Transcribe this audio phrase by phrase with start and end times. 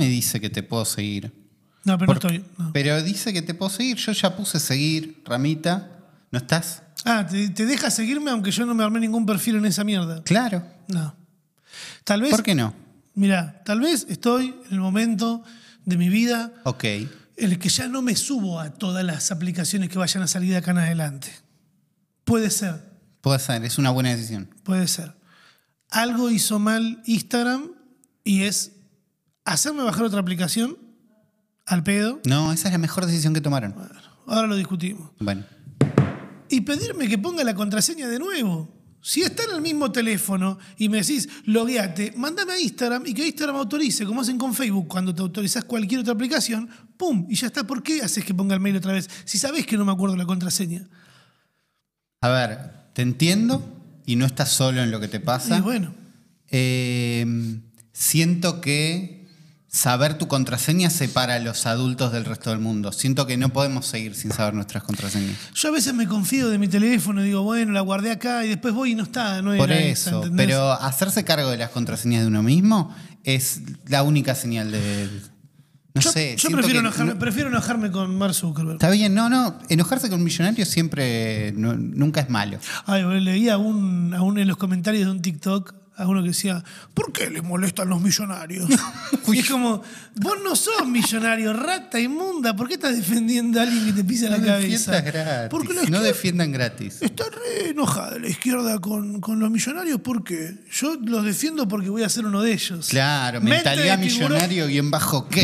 [0.00, 1.32] me dice que te puedo seguir.
[1.84, 2.44] No, pero Por- no estoy.
[2.58, 2.72] no.
[2.72, 3.96] Pero dice que te puedo seguir.
[3.96, 5.90] Yo ya puse seguir, Ramita.
[6.30, 6.82] ¿No estás?
[7.04, 10.22] Ah, ¿te, te deja seguirme aunque yo no me armé ningún perfil en esa mierda.
[10.24, 10.62] Claro.
[10.88, 11.14] No.
[12.04, 12.30] Tal vez.
[12.30, 12.74] ¿Por qué no?
[13.14, 15.42] Mira, tal vez estoy en el momento
[15.84, 16.84] de mi vida Ok.
[16.84, 20.50] en el que ya no me subo a todas las aplicaciones que vayan a salir
[20.50, 21.30] de acá en adelante.
[22.24, 22.88] Puede ser,
[23.22, 24.48] Puede ser, es una buena decisión.
[24.62, 25.14] puede ser.
[25.90, 27.72] Algo hizo mal Instagram
[28.24, 28.72] y es
[29.44, 30.76] hacerme bajar otra aplicación
[31.66, 32.20] al pedo.
[32.24, 33.74] No, esa es la mejor decisión que tomaron.
[34.26, 35.10] Ahora lo discutimos.
[35.18, 35.44] Bueno.
[36.48, 38.76] Y pedirme que ponga la contraseña de nuevo.
[39.02, 43.26] Si está en el mismo teléfono y me decís, logueate, mándame a Instagram y que
[43.26, 47.26] Instagram autorice, como hacen con Facebook, cuando te autorizás cualquier otra aplicación, ¡pum!
[47.30, 47.64] Y ya está.
[47.64, 49.08] ¿Por qué haces que ponga el mail otra vez?
[49.24, 50.86] Si sabés que no me acuerdo la contraseña.
[52.20, 52.58] A ver,
[52.92, 53.64] te entiendo
[54.04, 55.56] y no estás solo en lo que te pasa.
[55.58, 55.94] Y bueno,
[56.52, 57.24] Eh,
[57.92, 59.19] siento que
[59.72, 62.90] saber tu contraseña separa a los adultos del resto del mundo.
[62.90, 65.36] Siento que no podemos seguir sin saber nuestras contraseñas.
[65.54, 68.48] yo a veces me confío de mi teléfono y digo, bueno, la guardé acá y
[68.48, 69.40] después voy y no está.
[69.42, 74.02] No Por era eso, pero hacerse cargo de las contraseñas de uno mismo es la
[74.02, 75.08] única señal de...
[75.92, 76.36] No yo, sé.
[76.36, 78.74] yo prefiero, enojarme, no- prefiero enojarme con Mark Zuckerberg.
[78.76, 79.58] Está bien, no, no.
[79.68, 82.58] Enojarse con un millonario siempre, no- nunca es malo.
[82.86, 83.02] Ay,
[83.48, 87.12] a un, a un en los comentarios de un TikTok a uno que decía, ¿por
[87.12, 88.68] qué le molestan los millonarios?
[89.32, 89.82] y es como,
[90.16, 94.30] vos no sos millonario, rata inmunda, ¿por qué estás defendiendo a alguien que te pisa
[94.30, 95.00] la cabeza?
[95.02, 95.48] gratis.
[95.50, 97.02] Porque la no defiendan gratis.
[97.02, 100.56] está re enojada la izquierda con, con los millonarios, ¿por qué?
[100.72, 102.88] Yo los defiendo porque voy a ser uno de ellos.
[102.88, 105.40] Claro, Mente mentalidad millonario bien bajo K.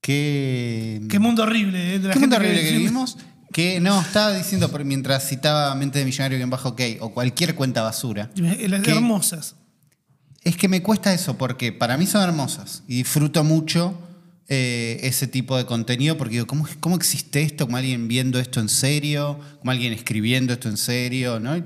[0.00, 1.98] Qué, Qué mundo horrible, ¿eh?
[1.98, 3.18] De la qué mundo gente horrible que vivimos.
[3.56, 7.54] Que no, estaba diciendo por- mientras citaba mente de millonario bien bajo K o cualquier
[7.54, 8.30] cuenta basura.
[8.36, 8.90] Las ¿Qué?
[8.90, 9.54] hermosas.
[10.42, 13.98] Es que me cuesta eso porque para mí son hermosas y disfruto mucho
[14.48, 17.64] eh, ese tipo de contenido porque digo, ¿cómo, ¿cómo existe esto?
[17.64, 19.40] ¿Cómo alguien viendo esto en serio?
[19.60, 21.40] ¿Cómo alguien escribiendo esto en serio?
[21.40, 21.56] ¿no?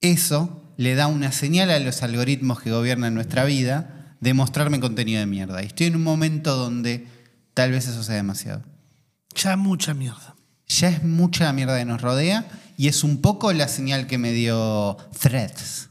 [0.00, 5.18] Eso le da una señal a los algoritmos que gobiernan nuestra vida de mostrarme contenido
[5.18, 5.62] de mierda.
[5.64, 7.06] Y estoy en un momento donde
[7.54, 8.62] tal vez eso sea demasiado.
[9.34, 10.34] Ya mucha mierda.
[10.68, 14.18] Ya es mucha la mierda que nos rodea y es un poco la señal que
[14.18, 15.90] me dio Threads.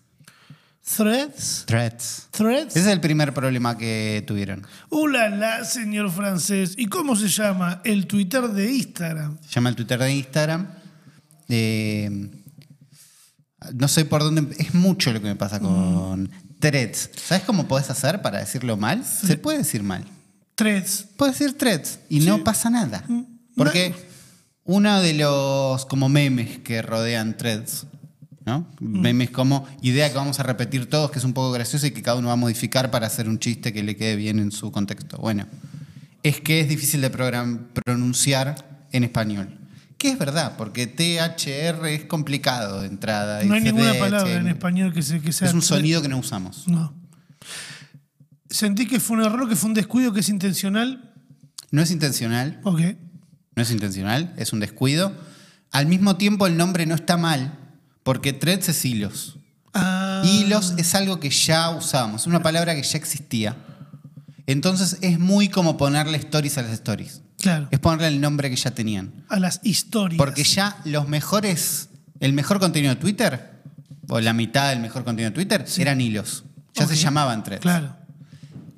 [0.96, 1.64] Threads.
[1.68, 2.28] Threads.
[2.32, 2.76] Threads.
[2.76, 4.66] Ese es el primer problema que tuvieron.
[4.90, 6.74] Hola, la señor francés.
[6.78, 9.38] ¿Y cómo se llama el Twitter de Instagram?
[9.42, 10.68] Se llama el Twitter de Instagram.
[11.48, 12.30] Eh,
[13.74, 14.54] no sé por dónde.
[14.58, 17.12] Es mucho lo que me pasa con threads.
[17.16, 19.06] ¿Sabes cómo podés hacer para decirlo mal?
[19.06, 20.06] Se puede decir mal.
[20.56, 21.06] Threads.
[21.16, 23.04] Puedes decir threads y no pasa nada.
[23.08, 23.31] Mm.
[23.56, 23.94] Porque
[24.64, 27.88] uno de los como memes que rodean threads,
[28.46, 28.68] ¿no?
[28.80, 29.02] Mm.
[29.02, 32.02] Memes como idea que vamos a repetir todos, que es un poco gracioso y que
[32.02, 34.72] cada uno va a modificar para hacer un chiste que le quede bien en su
[34.72, 35.18] contexto.
[35.18, 35.48] Bueno,
[36.24, 39.58] es que es difícil de pronunciar en español.
[39.98, 43.44] Que es verdad, porque THR es complicado de entrada.
[43.44, 45.48] No hay ninguna palabra en español que, se, que sea.
[45.48, 46.68] Es un sonido que no usamos.
[46.68, 46.94] No.
[48.50, 51.14] Sentí que fue un error, que fue un descuido, que es intencional.
[51.70, 52.82] No es intencional, Ok.
[53.62, 55.14] No es intencional, es un descuido.
[55.72, 57.60] Al mismo tiempo el nombre no está mal,
[58.02, 59.38] porque threads es hilos.
[59.74, 63.56] Ah, Hilos es algo que ya usábamos, es una palabra que ya existía.
[64.48, 67.22] Entonces es muy como ponerle stories a las stories.
[67.38, 67.68] Claro.
[67.70, 69.14] Es ponerle el nombre que ya tenían.
[69.30, 70.18] A las historias.
[70.18, 71.90] Porque ya los mejores,
[72.20, 73.52] el mejor contenido de Twitter,
[74.10, 76.46] o la mitad del mejor contenido de Twitter, eran hilos.
[76.74, 77.62] Ya se llamaban threads.
[77.62, 77.96] Claro.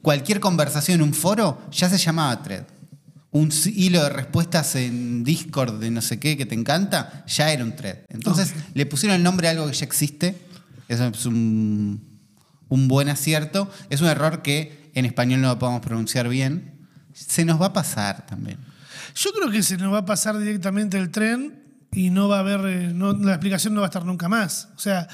[0.02, 2.66] Cualquier conversación en un foro ya se llamaba thread.
[3.34, 7.64] Un hilo de respuestas en Discord de no sé qué que te encanta, ya era
[7.64, 7.98] un thread.
[8.10, 10.38] Entonces le pusieron el nombre a algo que ya existe.
[10.88, 12.20] Eso es un,
[12.70, 13.70] un buen acierto.
[13.90, 16.88] Es un error que en español no lo podemos pronunciar bien.
[17.14, 18.58] Se nos va a pasar también.
[19.16, 22.40] Yo creo que se nos va a pasar directamente el tren y no va a
[22.42, 24.70] haber, eh, no- la explicación no va a estar nunca más.
[24.76, 25.08] O sea,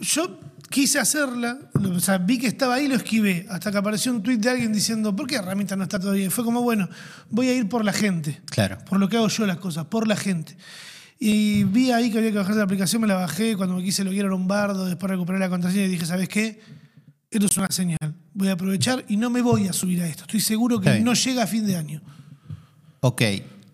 [0.00, 0.38] yo
[0.72, 4.22] quise hacerla, lo- o sea, vi que estaba ahí, lo esquivé, hasta que apareció un
[4.22, 6.24] tuit de alguien diciendo, ¿por qué herramienta no está todavía?
[6.26, 6.88] Y fue como, bueno,
[7.30, 8.40] voy a ir por la gente.
[8.46, 8.78] Claro.
[8.88, 10.56] Por lo que hago yo las cosas, por la gente.
[11.20, 14.02] Y vi ahí que había que bajarse la aplicación, me la bajé, cuando me quise
[14.02, 16.60] loguear era un bardo, después recuperé la contraseña y dije, ¿sabes qué?
[17.30, 18.14] Esto es una señal.
[18.34, 20.22] Voy a aprovechar y no me voy a subir a esto.
[20.24, 22.02] Estoy seguro que no llega a fin de año.
[23.00, 23.22] Ok,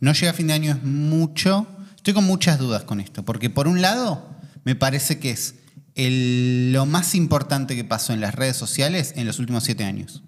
[0.00, 1.66] no llega a fin de año es mucho.
[1.96, 4.28] Estoy con muchas dudas con esto, porque por un lado
[4.64, 5.54] me parece que es
[5.98, 10.22] el- lo más importante que pasó en las redes sociales en los últimos siete años.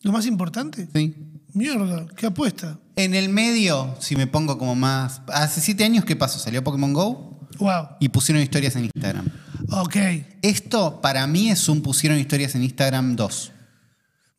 [0.00, 1.14] Lo más importante, ¿Sí?
[1.54, 2.80] mierda, ¿qué apuesta?
[2.96, 5.22] En el medio, si me pongo como más...
[5.28, 6.38] Hace siete años, ¿qué pasó?
[6.40, 7.86] Salió Pokémon Go Wow.
[8.00, 9.26] y pusieron historias en Instagram.
[9.70, 9.96] Ok.
[10.42, 13.52] Esto para mí es un pusieron historias en Instagram 2.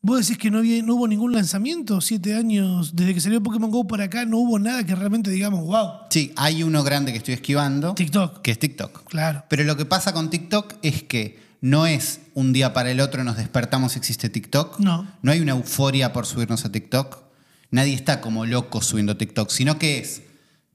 [0.04, 2.02] ¿Vos decís que no, había, no hubo ningún lanzamiento?
[2.02, 5.64] Siete años, desde que salió Pokémon Go para acá, no hubo nada que realmente digamos,
[5.64, 5.92] wow.
[6.10, 7.94] Sí, hay uno grande que estoy esquivando.
[7.94, 8.42] TikTok.
[8.42, 9.08] Que es TikTok.
[9.08, 9.44] Claro.
[9.48, 13.24] Pero lo que pasa con TikTok es que no es un día para el otro
[13.24, 14.78] nos despertamos existe TikTok.
[14.78, 15.10] No.
[15.22, 17.20] No hay una euforia por subirnos a TikTok.
[17.70, 20.20] Nadie está como loco subiendo TikTok, sino que es,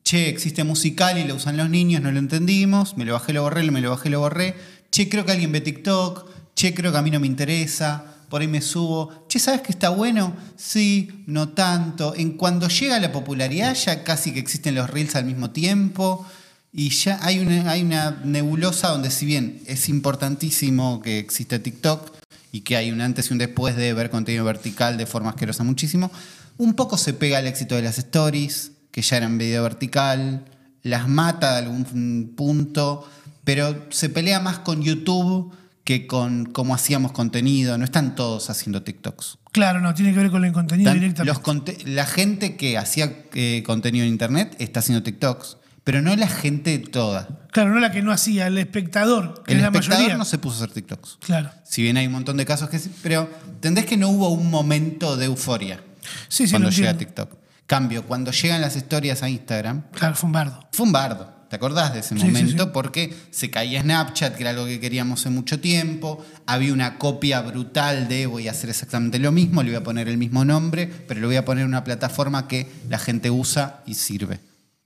[0.04, 3.44] che, existe musical y lo usan los niños, no lo entendimos, me lo bajé, lo
[3.44, 4.56] borré, me lo bajé, lo borré.
[4.90, 6.28] Che, creo que alguien ve TikTok.
[6.56, 8.16] Che, creo que a mí no me interesa.
[8.30, 9.26] Por ahí me subo.
[9.28, 10.36] Che, ¿sabes que está bueno?
[10.56, 12.14] Sí, no tanto.
[12.16, 16.26] En cuando llega la popularidad ya casi que existen los reels al mismo tiempo.
[16.72, 22.12] Y ya hay una, hay una nebulosa donde si bien es importantísimo que exista TikTok
[22.52, 25.64] y que hay un antes y un después de ver contenido vertical de forma asquerosa
[25.64, 26.12] muchísimo,
[26.58, 30.46] un poco se pega al éxito de las stories, que ya eran video vertical,
[30.84, 33.10] las mata de algún punto,
[33.44, 35.54] pero se pelea más con YouTube
[35.89, 37.75] que con cómo hacíamos contenido.
[37.80, 39.39] No están todos haciendo TikToks.
[39.51, 41.77] Claro, no, tiene que ver con el contenido Están- directamente.
[41.83, 46.27] los la gente que hacía eh, contenido en internet está haciendo TikToks, pero no la
[46.27, 47.39] gente toda.
[47.51, 50.18] Claro, no la que no hacía, el espectador, que El es la espectador mayoría.
[50.19, 51.18] no se puso a hacer TikToks.
[51.25, 51.50] Claro.
[51.63, 54.51] Si bien hay un montón de casos que sí, pero entendés que no hubo un
[54.51, 55.81] momento de euforia
[56.27, 57.25] Sí, sí, cuando llega entiendo.
[57.25, 57.39] TikTok.
[57.65, 60.68] Cambio, cuando llegan las historias a Instagram, Claro, fue un bardo.
[60.71, 61.33] fue un bardo.
[61.50, 62.63] ¿Te acordás de ese Sí, sí, momento?
[62.66, 62.69] sí.
[62.72, 66.24] Porque se caía Snapchat, que era algo que queríamos hace mucho tiempo.
[66.46, 70.07] Había una copia brutal de voy a hacer exactamente lo mismo, le voy a poner
[70.07, 73.96] el mismo nombre, pero le voy a poner una plataforma que la gente usa y
[73.96, 74.40] sirve,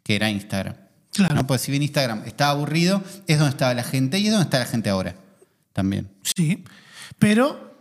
[0.04, 0.76] que era Instagram.
[1.12, 1.36] Claro.
[1.36, 1.46] ¿No?
[1.46, 4.60] Pues si bien Instagram estaba aburrido, es donde estaba la gente y es donde está
[4.60, 5.16] la gente ahora
[5.74, 6.10] también.
[6.24, 6.64] Sí.
[7.20, 7.76] Pero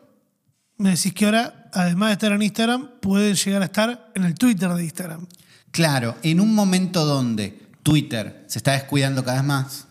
[0.77, 4.35] me decís que ahora, además de estar en Instagram, pueden llegar a estar en el
[4.35, 5.27] Twitter de Instagram.
[5.71, 9.87] Claro, en un momento donde Twitter se está descuidando cada vez más,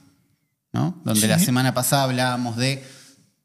[0.74, 1.02] ¿no?
[1.04, 1.28] Donde Sí.
[1.28, 2.84] la semana pasada hablábamos de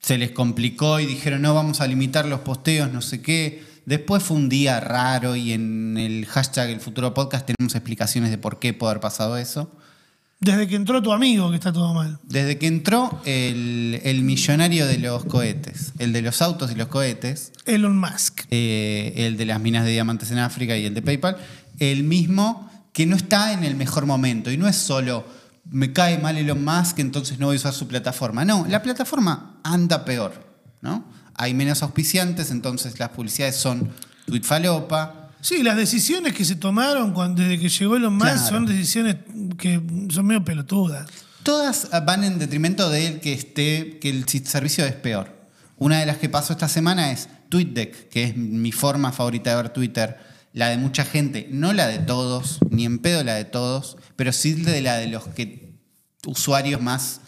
[0.00, 3.64] se les complicó y dijeron no vamos a limitar los posteos, no sé qué.
[3.86, 8.38] Después fue un día raro y en el hashtag El Futuro Podcast tenemos explicaciones de
[8.38, 9.70] por qué puede haber pasado eso.
[10.38, 12.18] Desde que entró tu amigo, que está todo mal.
[12.24, 16.88] Desde que entró el, el millonario de los cohetes, el de los autos y los
[16.88, 18.42] cohetes, Elon Musk.
[18.50, 21.38] eh, el de las minas de diamantes en África y el de PayPal,
[21.78, 24.50] el mismo que no está en el mejor momento.
[24.50, 25.26] Y no es solo
[25.70, 28.42] me cae mal Elon Musk, entonces no voy a usar su plataforma.
[28.46, 30.32] No, la plataforma anda peor.
[30.80, 31.04] ¿no?
[31.34, 33.90] Hay menos auspiciantes, entonces las publicidades son
[34.24, 35.28] tweet falopa.
[35.42, 38.48] Sí, las decisiones que se tomaron cuando, desde que llegó Elon Musk Claro.
[38.48, 39.16] son decisiones
[39.58, 41.06] que son medio pelotudas.
[41.42, 45.36] Todas van en detrimento de él que esté, que el servicio es peor.
[45.76, 49.56] Una de las que pasó esta semana es TweetDeck, que es mi forma favorita de
[49.56, 50.16] ver Twitter.
[50.56, 54.32] La de mucha gente, no la de todos, ni en pedo la de todos, pero
[54.32, 55.74] sí de la de los que
[56.26, 57.20] usuarios más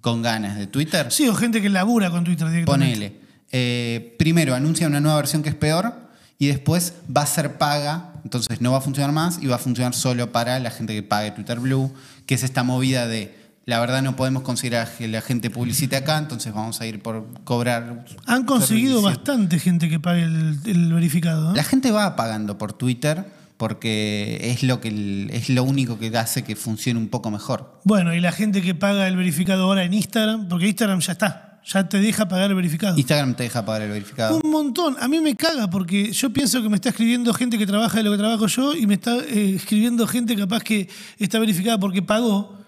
[0.00, 1.06] con ganas de Twitter.
[1.12, 2.96] Sí, o gente que labura con Twitter directamente.
[2.96, 3.20] Ponele.
[3.52, 5.94] eh, primero anuncia una nueva versión que es peor
[6.40, 9.60] y después va a ser paga, entonces no va a funcionar más y va a
[9.60, 11.94] funcionar solo para la gente que pague Twitter Blue,
[12.26, 13.32] que es esta movida de
[13.64, 17.26] la verdad no podemos considerar que la gente publicite acá, entonces vamos a ir por
[17.44, 18.04] cobrar.
[18.26, 19.02] Han conseguido servicio.
[19.02, 21.50] bastante gente que pague el, el verificado.
[21.50, 21.54] ¿no?
[21.54, 23.24] La gente va pagando por Twitter
[23.62, 27.80] porque es lo, que, es lo único que hace que funcione un poco mejor.
[27.84, 31.60] Bueno, y la gente que paga el verificado ahora en Instagram, porque Instagram ya está,
[31.64, 32.98] ya te deja pagar el verificado.
[32.98, 34.40] Instagram te deja pagar el verificado.
[34.42, 34.96] Un montón.
[34.98, 38.02] A mí me caga porque yo pienso que me está escribiendo gente que trabaja de
[38.02, 40.88] lo que trabajo yo y me está eh, escribiendo gente capaz que
[41.20, 42.61] está verificada porque pagó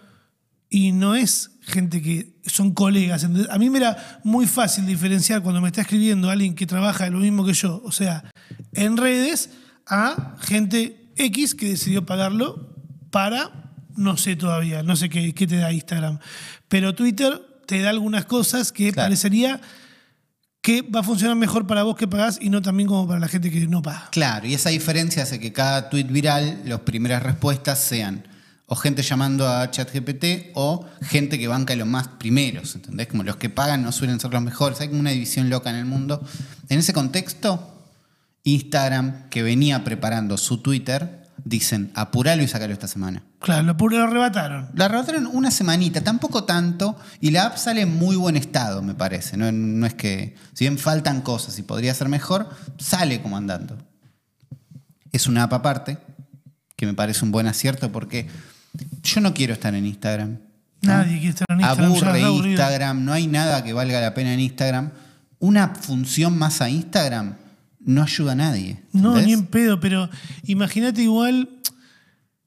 [0.75, 3.23] y no es gente que son colegas.
[3.23, 7.21] A mí me era muy fácil diferenciar cuando me está escribiendo alguien que trabaja lo
[7.21, 8.25] mismo que yo, o sea,
[8.73, 9.50] en redes,
[9.87, 12.75] a gente X que decidió pagarlo
[13.12, 16.19] para, no sé todavía, no sé qué, qué te da Instagram.
[16.66, 19.07] Pero Twitter te da algunas cosas que Claro.
[19.07, 19.61] parecería
[20.61, 23.28] que va a funcionar mejor para vos que pagás y no también como para la
[23.28, 24.09] gente que no paga.
[24.11, 28.34] Claro, y esa diferencia hace que cada tweet viral, las primeras respuestas sean
[28.75, 33.07] o gente llamando a ChatGPT o gente que banca los más primeros, ¿entendés?
[33.07, 34.81] Como los que pagan no suelen ser los mejores.
[34.81, 36.21] Hay como una división loca en el mundo.
[36.69, 37.85] En ese contexto,
[38.43, 43.23] Instagram, que venía preparando su Twitter, dicen, apuralo y sacalo esta semana.
[43.38, 44.71] Claro, lo, puro lo arrebataron.
[44.75, 48.97] La arrebataron una semanita, tampoco tanto, y la app sale en muy buen estado, me
[48.97, 49.37] parece.
[49.37, 53.78] No, no es que, si bien faltan cosas y podría ser mejor, sale como andando.
[55.12, 55.99] Es una app aparte,
[56.75, 58.26] que me parece un buen acierto porque
[59.02, 60.38] yo no quiero estar en Instagram.
[60.83, 60.93] ¿no?
[60.93, 61.93] Nadie quiere estar en Instagram.
[62.25, 62.50] Aburre.
[62.50, 64.90] Instagram, no hay nada que valga la pena en Instagram.
[65.38, 67.35] Una función más a Instagram
[67.81, 68.83] no ayuda a nadie.
[68.93, 70.09] No, ni en pedo, pero
[70.45, 71.49] imagínate igual,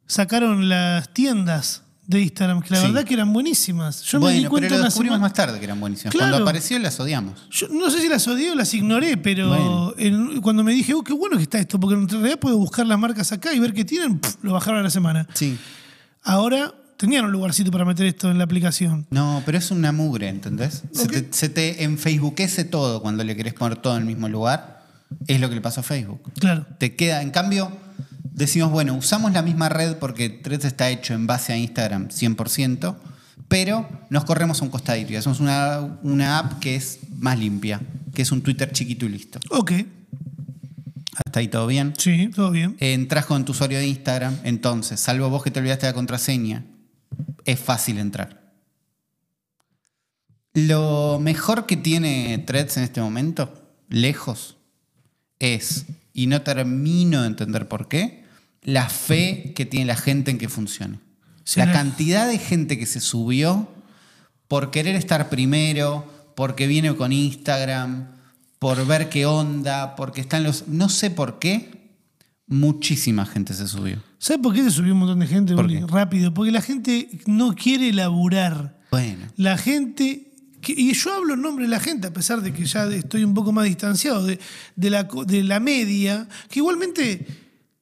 [0.05, 2.87] sacaron las tiendas de Instagram, que la Sí.
[2.87, 4.01] verdad que eran buenísimas.
[4.03, 6.13] Yo me di cuenta pero lo descubrimos más tarde que eran buenísimas.
[6.13, 6.31] Claro.
[6.31, 7.47] Cuando apareció las odiamos.
[7.51, 9.93] Yo no sé si las odié o las ignoré, pero Bueno.
[9.97, 12.87] en- cuando me dije, oh, qué bueno que está esto, porque en realidad puedo buscar
[12.87, 15.27] las marcas acá y ver qué tienen, lo bajaron a la semana.
[15.33, 15.57] Sí.
[16.27, 19.07] Ahora tenían un lugarcito para meter esto en la aplicación.
[19.11, 20.83] No, pero es una mugre, ¿entendés?
[20.91, 21.11] Se Ok.
[21.11, 24.83] te, se te enfacebuquece todo cuando le querés poner todo en el mismo lugar.
[25.27, 26.21] Es lo que le pasó a Facebook.
[26.39, 26.65] Claro.
[26.79, 27.71] Te queda, en cambio,
[28.33, 32.95] decimos, bueno, usamos la misma red porque Threads está hecho en base a Instagram 100%,
[33.47, 37.79] pero nos corremos a un costadito y hacemos una, una app que es más limpia,
[38.13, 39.39] que es un Twitter chiquito y listo.
[39.51, 39.71] Ok,
[41.25, 41.93] Hasta ahí todo bien.
[41.97, 42.75] sí, todo bien.
[42.79, 46.63] Entras con tu usuario de Instagram, entonces, salvo vos que te olvidaste la contraseña,
[47.45, 48.43] es fácil entrar.
[50.53, 54.57] Lo mejor que tiene Threads en este momento, lejos,
[55.39, 58.23] es, y no termino de entender por qué,
[58.63, 60.99] la fe que tiene la gente en que funcione.
[61.43, 63.71] Sí, la la- cantidad de gente que se subió
[64.47, 68.16] por querer estar primero, porque viene con Instagram,
[68.59, 70.67] por ver qué onda, porque están los...
[70.67, 71.95] No sé por qué,
[72.47, 74.01] muchísima gente se subió.
[74.19, 75.79] ¿Sabes por qué se subió un montón de gente, ¿Por Uli?
[75.81, 75.87] qué?
[75.87, 78.79] Rápido, porque la gente no quiere laburar.
[78.89, 80.33] Bueno, La gente,
[80.65, 83.33] y yo hablo en nombre de la gente, a pesar de que ya estoy un
[83.33, 84.39] poco más distanciado de,
[84.75, 87.27] de la, de la media, que igualmente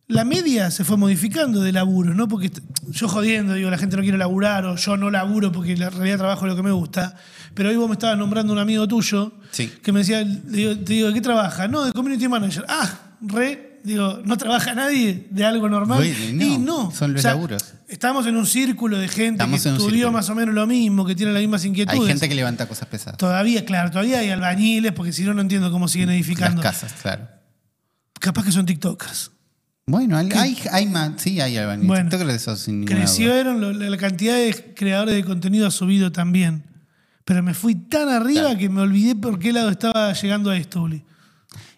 [0.08, 2.28] la media se fue modificando de laburo, ¿no?
[2.28, 2.52] Porque
[2.90, 6.18] yo jodiendo, digo, la gente no quiere laburar, o yo no laburo porque la realidad
[6.18, 7.16] trabajo lo que me gusta.
[7.56, 9.72] Pero hoy vos me estabas nombrando un amigo tuyo Sí.
[9.82, 11.68] que me decía, digo, te digo, ¿de qué trabaja?
[11.68, 12.66] No, de community manager.
[12.68, 16.06] Ah, re, digo, ¿no trabaja nadie de algo normal?
[16.06, 17.74] Y no, son los laburos.
[17.88, 20.12] Estamos en un círculo de gente Estamos que estudió círculo.
[20.12, 22.00] más o menos lo mismo, que tiene las mismas inquietudes.
[22.02, 23.18] hay gente que levanta cosas pesadas.
[23.18, 26.62] Todavía, claro, todavía hay albañiles, porque si no, no entiendo cómo siguen Las edificando.
[26.62, 27.28] casas, claro.
[28.20, 29.32] Capaz que son TikTokers.
[29.88, 31.88] Bueno, hay, hay, hay más, sí, hay albañiles.
[31.88, 32.86] Bueno, TikTok de eso sin.
[32.86, 36.64] Crecieron, lo- la cantidad de creadores de contenido ha subido también.
[37.26, 38.58] Pero me fui tan arriba Claro.
[38.60, 41.04] que me olvidé por qué lado estaba llegando a esto, Uli.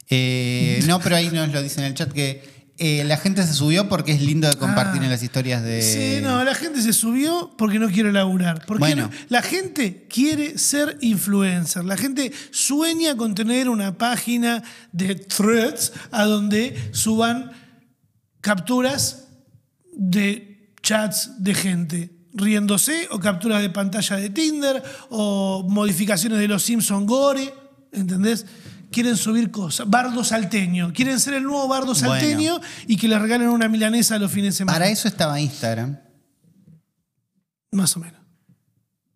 [0.09, 3.53] Eh, no, pero ahí nos lo dice en el chat que eh, la gente se
[3.53, 5.05] subió porque es lindo de compartir Ah.
[5.05, 5.81] en las historias de.
[5.81, 8.63] Sí, no, la gente se subió porque no quiere laburar.
[8.67, 9.07] Porque Bueno.
[9.07, 11.83] no- la gente quiere ser influencer.
[11.85, 14.61] La gente sueña con tener una página
[14.91, 17.51] de threads a donde suban
[18.41, 19.27] capturas
[19.93, 26.63] de chats de gente riéndose o capturas de pantalla de Tinder o modificaciones de los
[26.63, 27.53] Simpson Gore,
[27.91, 28.45] ¿entendés?
[28.91, 29.89] Quieren subir cosas.
[29.89, 30.93] Bardo salteño.
[30.93, 31.99] Quieren ser el nuevo bardo Bueno.
[32.09, 34.77] salteño y que les regalen una milanesa a los fines de semana.
[34.77, 35.97] Para eso estaba Instagram.
[37.71, 38.17] Más o menos.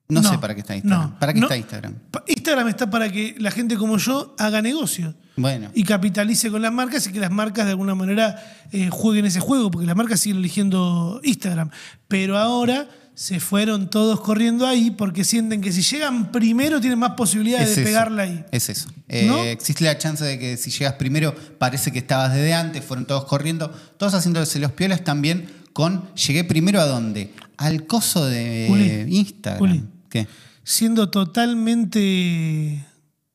[0.09, 1.11] No, No, sé para qué está Instagram.
[1.11, 1.45] no, ¿Para qué no.
[1.45, 1.95] está Instagram?
[2.27, 5.69] Instagram está para que la gente como yo haga negocio Bueno.
[5.73, 9.39] y capitalice con las marcas y que las marcas de alguna manera eh, jueguen ese
[9.39, 11.69] juego, porque las marcas siguen eligiendo Instagram.
[12.09, 17.11] Pero ahora se fueron todos corriendo ahí porque sienten que si llegan primero tienen más
[17.11, 17.87] posibilidades Es de eso.
[17.89, 18.45] pegarla ahí.
[18.51, 18.89] Es eso.
[19.07, 19.43] Eh, ¿No?
[19.43, 23.25] Existe la chance de que si llegas primero, parece que estabas desde antes, fueron todos
[23.25, 27.33] corriendo, todos haciéndose los piolas también con llegué primero a dónde?
[27.57, 29.61] Al coso de Uli, Instagram.
[29.61, 29.83] Uli.
[30.09, 30.27] ¿Qué?
[30.63, 32.85] Siendo totalmente...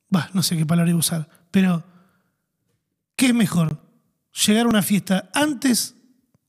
[0.08, 1.84] Bah, no sé qué palabra iba a usar, pero
[3.16, 3.82] ¿qué es mejor?
[4.46, 5.94] ¿Llegar a una fiesta antes?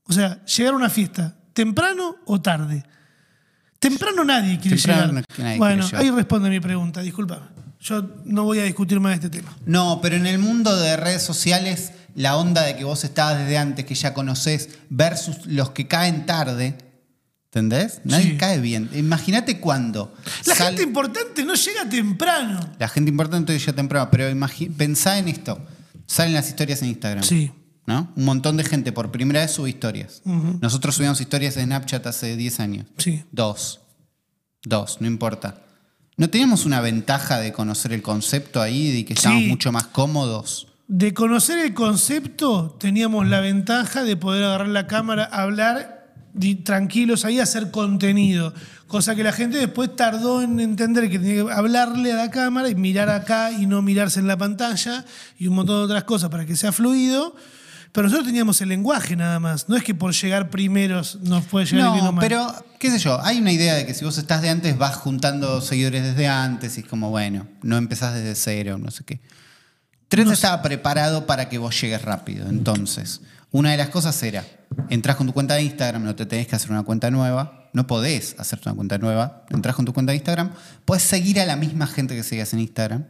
[0.04, 2.84] O sea, ¿llegar a una fiesta temprano o tarde?
[3.78, 5.24] Temprano nadie quiere Temprano llegar.
[5.38, 7.46] nadie bueno, ahí responde mi pregunta, discúlpame.
[7.80, 9.56] Yo no voy a discutir más este tema.
[9.64, 13.56] No, pero en el mundo de redes sociales, la onda de que vos estabas desde
[13.56, 16.76] antes, que ya conocés, versus los que caen tarde,
[17.46, 18.00] ¿entendés?
[18.04, 18.36] Nadie Sí.
[18.36, 18.90] cae bien.
[18.94, 20.12] Imagínate cuándo.
[20.46, 22.58] La sal- gente importante no llega temprano.
[22.80, 24.26] La gente importante ya temprano, pero
[24.76, 25.64] pensá en esto.
[26.06, 27.22] Salen las historias en Instagram.
[27.22, 27.52] Sí.
[27.88, 28.12] ¿No?
[28.16, 30.20] Un montón de gente por primera vez sube historias.
[30.60, 32.86] Nosotros subíamos historias de Snapchat hace 10 años.
[32.98, 33.24] Sí.
[33.32, 33.80] Dos.
[34.62, 35.62] Dos, no importa.
[36.18, 39.48] ¿No teníamos una ventaja de conocer el concepto ahí, de que estábamos Sí.
[39.48, 40.68] mucho más cómodos?
[40.86, 46.12] De conocer el concepto, teníamos la ventaja de poder agarrar la cámara, hablar
[46.64, 48.52] tranquilos ahí, hacer contenido.
[48.86, 52.68] Cosa que la gente después tardó en entender que tenía que hablarle a la cámara
[52.68, 55.06] y mirar acá y no mirarse en la pantalla
[55.38, 57.34] y un montón de otras cosas para que sea fluido.
[57.98, 59.68] Pero nosotros teníamos el lenguaje nada más.
[59.68, 62.20] No es que por llegar primeros nos puede llegar No, mal.
[62.22, 62.46] pero
[62.78, 65.60] qué sé yo, hay una idea de que si vos estás de antes vas juntando
[65.60, 69.20] seguidores desde antes y es como, bueno, no empezás desde cero, no sé qué.
[70.06, 72.48] Threads estaba preparado para que vos llegues rápido.
[72.48, 74.44] Entonces, una de las cosas era,
[74.90, 77.88] entras con tu cuenta de Instagram, no te tenés que hacer una cuenta nueva, no
[77.88, 80.52] podés hacerte una cuenta nueva, entras con tu cuenta de Instagram,
[80.84, 83.06] puedes seguir a la misma gente que seguías en Instagram.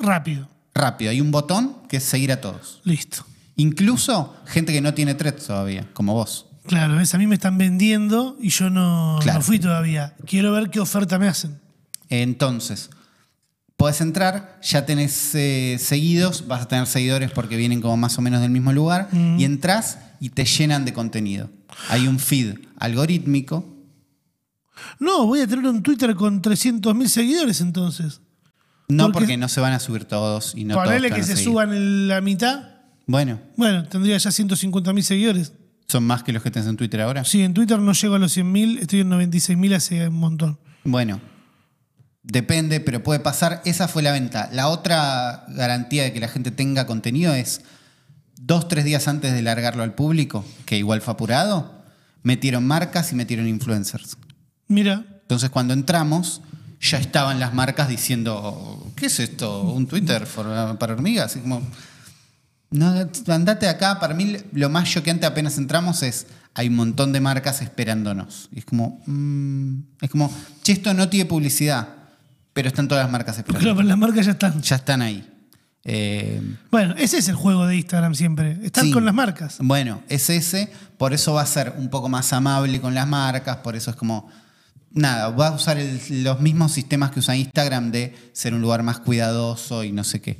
[0.00, 0.48] Rápido.
[0.74, 2.80] Rápido, hay un botón que es seguir a todos.
[2.82, 3.24] Listo.
[3.56, 6.46] Incluso gente que no tiene threads todavía, como vos.
[6.66, 9.40] Claro, ves, a mí me están vendiendo y yo no, Claro.
[9.40, 10.14] no fui todavía.
[10.26, 11.60] Quiero ver qué oferta me hacen.
[12.08, 12.90] Entonces,
[13.76, 18.22] podés entrar, ya tenés eh, seguidos, vas a tener seguidores porque vienen como más o
[18.22, 21.50] menos del mismo lugar, y entras y te llenan de contenido.
[21.88, 23.66] Hay un feed algorítmico.
[24.98, 28.20] No, voy a tener un Twitter con 300.000 seguidores entonces.
[28.88, 31.30] No Porque- porque, no se van a subir todos y no todos Ponele que se
[31.36, 31.44] seguir.
[31.44, 32.68] suban la mitad.
[33.06, 35.52] Bueno, Bueno, tendría ya 150.000 seguidores.
[35.88, 37.24] son más que los que tenés en Twitter ahora.
[37.24, 40.58] Sí, en Twitter no llego a los 100.000, estoy en 96.000 hace un montón.
[40.84, 41.20] Bueno,
[42.22, 43.60] depende, pero puede pasar.
[43.64, 44.48] Esa fue la venta.
[44.52, 47.62] La otra garantía de que la gente tenga contenido es
[48.36, 51.82] dos, tres días antes de largarlo al público, que igual fue apurado,
[52.22, 54.16] metieron marcas y metieron influencers.
[54.68, 56.40] Mira, Entonces cuando entramos,
[56.80, 59.62] ya estaban las marcas diciendo, ¿qué es esto?
[59.62, 61.36] ¿Un Twitter for- para hormigas?
[61.36, 61.62] Y como,
[62.72, 64.00] no, andate acá.
[64.00, 68.48] Para mí lo más choqueante apenas entramos es, hay un montón de marcas esperándonos.
[68.52, 70.30] Y es como, mm, es como,
[70.62, 71.88] che, esto no tiene publicidad,
[72.52, 73.60] pero están todas las marcas esperando.
[73.62, 74.60] claro, pero las marcas ya están.
[74.62, 75.28] Ya están ahí.
[75.84, 78.58] Eh, Bueno, ese es el juego de Instagram siempre.
[78.62, 78.90] Están Sí.
[78.92, 79.56] con las marcas.
[79.60, 83.56] Bueno, es ese, por eso va a ser un poco más amable con las marcas,
[83.58, 84.28] por eso es como,
[84.92, 88.82] nada, va a usar el- los mismos sistemas que usa Instagram de ser un lugar
[88.84, 90.38] más cuidadoso y no sé qué.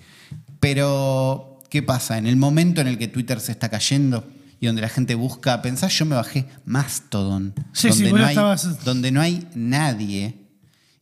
[0.60, 2.18] Pero, ¿qué pasa?
[2.18, 4.26] En el momento en el que Twitter se está cayendo
[4.60, 8.26] y donde la gente busca pensar, yo me bajé Mastodon, Sí, sí, donde, vos no
[8.26, 10.36] hay, estabas- donde no hay nadie.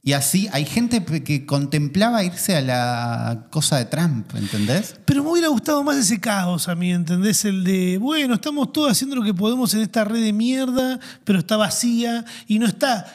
[0.05, 4.95] Y así hay gente que contemplaba irse a la cosa de Trump, ¿entendés?
[5.05, 7.45] Pero me hubiera gustado más ese caos a mí, ¿entendés?
[7.45, 11.41] El de, bueno, estamos todos haciendo lo que podemos en esta red de mierda, pero
[11.41, 13.13] está vacía y no está.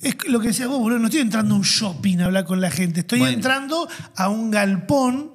[0.00, 2.60] Es lo que decías vos, boludo, no estoy entrando a un shopping a hablar con
[2.60, 3.34] la gente, estoy Bueno.
[3.34, 5.32] entrando a un galpón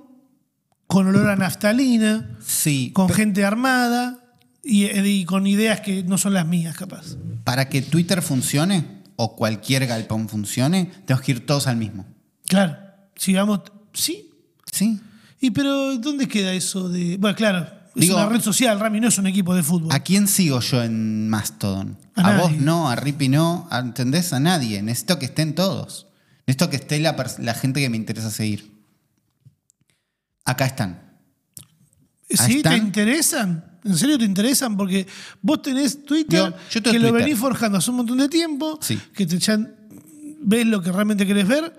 [0.91, 2.91] con olor a naftalina, Sí.
[2.93, 4.19] con gente armada
[4.63, 7.15] y, y con ideas que no son las mías, capaz.
[7.45, 12.05] Para que Twitter funcione o cualquier galpón funcione, tenemos que ir todos al mismo.
[12.47, 12.75] Claro,
[13.15, 13.61] si vamos,
[13.93, 14.29] sí.
[14.71, 14.99] ¿Sí?
[15.39, 17.17] Y pero, ¿dónde queda eso de...?
[17.17, 19.91] Bueno, claro, es Digo- una red social, Rami, no es un equipo de fútbol.
[19.93, 21.97] ¿A quién sigo yo en Mastodon?
[22.15, 24.33] A A, vos no, a Rippy no, a- ¿entendés?
[24.33, 24.81] A nadie.
[24.81, 26.07] Necesito que estén todos.
[26.47, 28.70] Necesito que esté la gente que me interesa seguir.
[30.45, 30.99] Acá están.
[32.29, 32.61] ¿Sí?
[32.63, 33.65] ¿Te interesan?
[33.83, 34.77] ¿En serio te interesan?
[34.77, 35.05] Porque
[35.41, 37.25] vos tenés Twitter, Yo- yo tengo que lo Twitter.
[37.27, 38.99] venís forjando hace un montón de tiempo, Sí.
[39.13, 39.75] que te echan,
[40.41, 41.73] ves lo que realmente querés ver,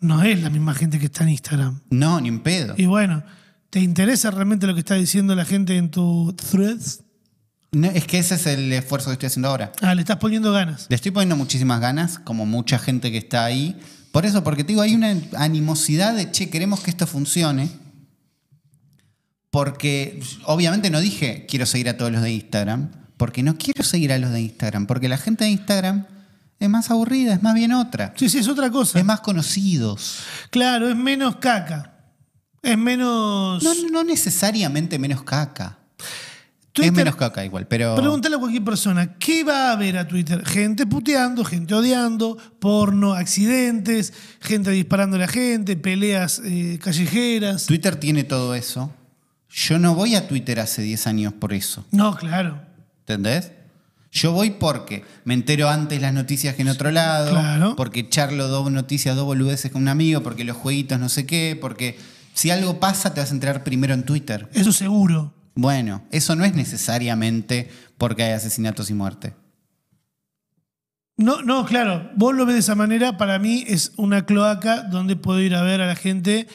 [0.00, 1.80] no es la misma gente que está en Instagram.
[1.90, 2.74] No, ni en pedo.
[2.76, 3.22] Y bueno,
[3.70, 7.00] ¿te interesa realmente lo que está diciendo la gente en tu threads?
[7.72, 9.72] No, es que ese es el esfuerzo que estoy haciendo ahora.
[9.80, 10.86] Ah, le estás poniendo ganas.
[10.88, 13.76] Le estoy poniendo muchísimas ganas, como mucha gente que está ahí.
[14.12, 17.70] Por eso, porque te digo, hay una animosidad de, che, queremos que esto funcione.
[19.50, 24.12] Porque obviamente no dije, quiero seguir a todos los de Instagram, porque no quiero seguir
[24.12, 26.06] a los de Instagram, porque la gente de Instagram
[26.60, 28.14] es más aburrida, es más bien otra.
[28.16, 28.98] Sí, sí, es otra cosa.
[28.98, 30.20] Es más conocidos.
[30.50, 31.94] Claro, es menos caca.
[32.62, 33.62] Es menos...
[33.62, 35.78] No, no, necesariamente menos caca.
[36.72, 37.96] Twitter- Es menos caca igual, pero...
[37.96, 40.44] Pregúntale a cualquier persona, ¿qué va a ver a Twitter?
[40.46, 47.66] Gente puteando, gente odiando, porno, accidentes, gente disparando a la gente, peleas eh, callejeras.
[47.66, 48.94] Twitter tiene todo eso.
[49.50, 51.84] Yo no voy a Twitter hace 10 años por eso.
[51.90, 52.60] No, claro.
[53.00, 53.52] ¿Entendés?
[54.12, 57.76] Yo voy porque me entero antes las noticias que en otro lado, Claro.
[57.76, 61.56] porque charlo dos noticias, dos boludeces con un amigo, porque los jueguitos no sé qué,
[61.60, 61.98] porque
[62.34, 64.48] si algo pasa te vas a enterar primero en Twitter.
[64.52, 65.32] Eso seguro.
[65.54, 69.34] Bueno, eso no es necesariamente porque hay asesinatos y muerte.
[71.16, 72.10] No, no, claro.
[72.16, 75.62] Vos lo ves de esa manera, para mí es una cloaca donde puedo ir a
[75.62, 76.48] ver a la gente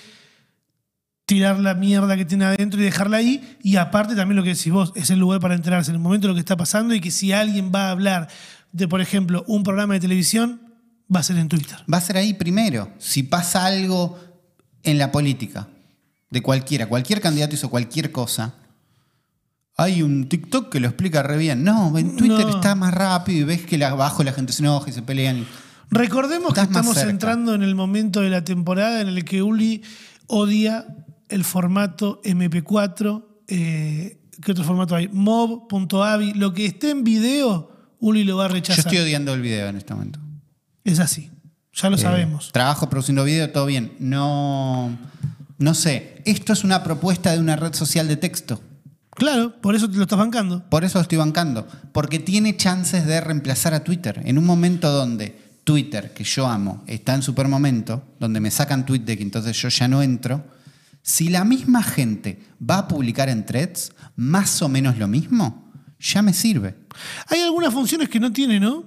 [1.25, 3.57] tirar la mierda que tiene adentro y dejarla ahí.
[3.61, 6.27] Y aparte también lo que decís vos, es el lugar para enterarse en el momento
[6.27, 8.27] de lo que está pasando y que si alguien va a hablar
[8.71, 10.61] de, por ejemplo, un programa de televisión,
[11.13, 11.77] va a ser en Twitter.
[11.91, 12.91] Va a ser ahí primero.
[12.99, 14.19] Si pasa algo
[14.83, 15.67] en la política,
[16.29, 18.55] de cualquiera, cualquier candidato hizo cualquier cosa,
[19.77, 21.63] hay un TikTok que lo explica re bien.
[21.63, 22.49] No, en Twitter No.
[22.49, 25.45] está más rápido y ves que abajo la gente se enoja y se pelean.
[25.89, 29.83] Recordemos que Estás estamos entrando en el momento de la temporada en el que Uli
[30.27, 30.85] odia
[31.29, 33.23] el formato MP4.
[33.47, 35.07] eh, ¿Qué otro formato hay?
[35.07, 36.33] Mob.avi.
[36.33, 38.79] Lo que esté en video, Uli lo va a Yo rechazar.
[38.79, 40.19] estoy odiando el video en este momento.
[40.83, 41.31] Es así.
[41.73, 42.51] Ya lo Eh, sabemos.
[42.51, 43.93] Trabajo produciendo video, todo bien.
[43.99, 44.97] No,
[45.57, 46.21] no sé.
[46.25, 48.61] Esto es una propuesta de una red social de texto.
[49.11, 50.63] Claro, por eso te lo estás bancando.
[50.69, 51.65] Por eso lo estoy bancando.
[51.93, 54.21] Porque tiene chances de reemplazar a Twitter.
[54.25, 58.85] En un momento donde Twitter, que yo amo, está en super momento, donde me sacan
[58.85, 60.43] tweet de que entonces yo ya no entro.
[61.07, 66.23] Si la misma gente va a publicar en threads más o menos lo mismo, ya
[66.23, 66.75] me sirve.
[67.27, 68.83] Hay algunas funciones que no tiene, ¿no?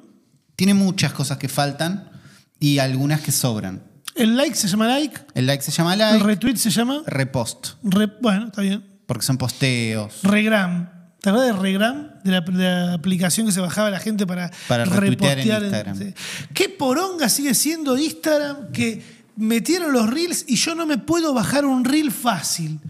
[0.56, 2.10] Tiene muchas cosas que faltan
[2.58, 3.84] y algunas que sobran.
[4.16, 7.02] El like se llama like, El like se llama el like, retweet se llama.
[7.06, 8.84] repost, re- bueno, está bien.
[9.06, 10.18] porque son posteos.
[10.24, 10.90] Regram.
[11.20, 12.10] ¿Te acuerdas de Regram?
[12.24, 15.86] De la, de la aplicación que se bajaba la gente para, Para retuitear en repostear
[15.88, 16.14] Instagram.
[16.52, 21.64] ¿Qué poronga sigue siendo Instagram que metieron los reels y yo no me puedo bajar
[21.64, 22.80] un reel fácil?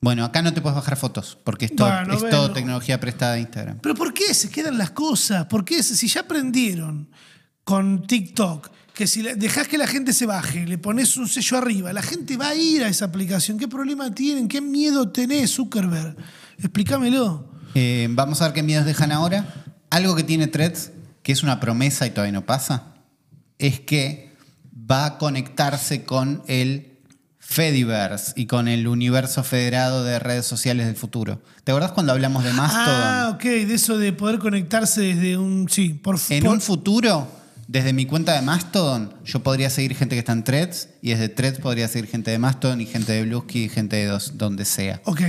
[0.00, 2.36] Bueno, acá no te puedes bajar fotos, porque es todo, Bueno, es bueno.
[2.36, 3.78] todo tecnología prestada de Instagram.
[3.80, 5.46] ¿Pero por qué se quedan las cosas?
[5.46, 7.08] ¿Por qué si ya aprendieron
[7.64, 11.92] con TikTok que si dejás que la gente se baje, le pones un sello arriba,
[11.92, 13.58] la gente va a ir a esa aplicación?
[13.58, 14.46] ¿Qué problema tienen?
[14.46, 16.16] ¿Qué miedo tenés, Zuckerberg?
[16.58, 17.48] Explícamelo.
[17.74, 19.64] Eh, vamos a ver qué miedos dejan ahora.
[19.90, 20.90] Algo que tiene Threads,
[21.22, 22.94] que es una promesa y todavía no pasa,
[23.58, 24.33] es que
[24.90, 26.90] va a conectarse con el
[27.38, 31.42] Fediverse y con el universo federado de redes sociales del futuro.
[31.62, 32.86] ¿Te acordás cuando hablamos de Mastodon?
[32.88, 35.68] Ah, ok, de eso de poder conectarse desde un.
[35.68, 37.28] Sí, por En por- un futuro,
[37.68, 41.28] desde mi cuenta de Mastodon, yo podría seguir gente que está en Threads y desde
[41.28, 44.64] Threads podría seguir gente de Mastodon y gente de Bluesky y gente de dos- donde
[44.64, 45.00] sea.
[45.04, 45.20] Ok.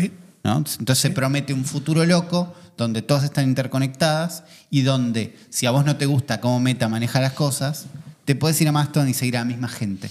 [0.46, 0.58] ¿no?
[0.58, 5.84] Entonces se promete un futuro loco donde todas están interconectadas y donde, si a vos
[5.86, 7.88] no te gusta cómo Meta maneja las cosas,
[8.26, 10.10] te puedes ir a Mastodon y seguir a la misma gente.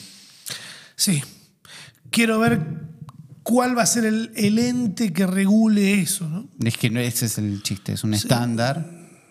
[0.97, 1.23] Sí.
[2.11, 2.61] Quiero ver
[3.43, 6.49] cuál va a ser el, el ente que regule eso, ¿no?
[6.65, 8.89] Es que ese es el chiste, es un estándar,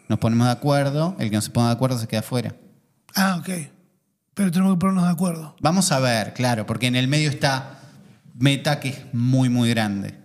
[0.10, 2.56] nos ponemos de acuerdo, el que no se ponga de acuerdo se queda fuera.
[3.16, 3.50] Ah, ok.
[4.34, 5.56] Pero tenemos que ponernos de acuerdo.
[5.62, 7.80] Vamos a ver, claro, porque en el medio está
[8.38, 10.16] Meta, que es muy, muy grande.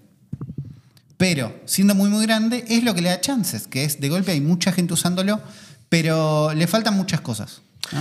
[1.16, 4.33] Pero, siendo muy, muy grande, es lo que le da chances, que es de golpe
[4.33, 5.40] hay mucha gente usándolo,
[5.88, 7.62] pero le faltan muchas cosas.
[7.92, 8.01] ¿no?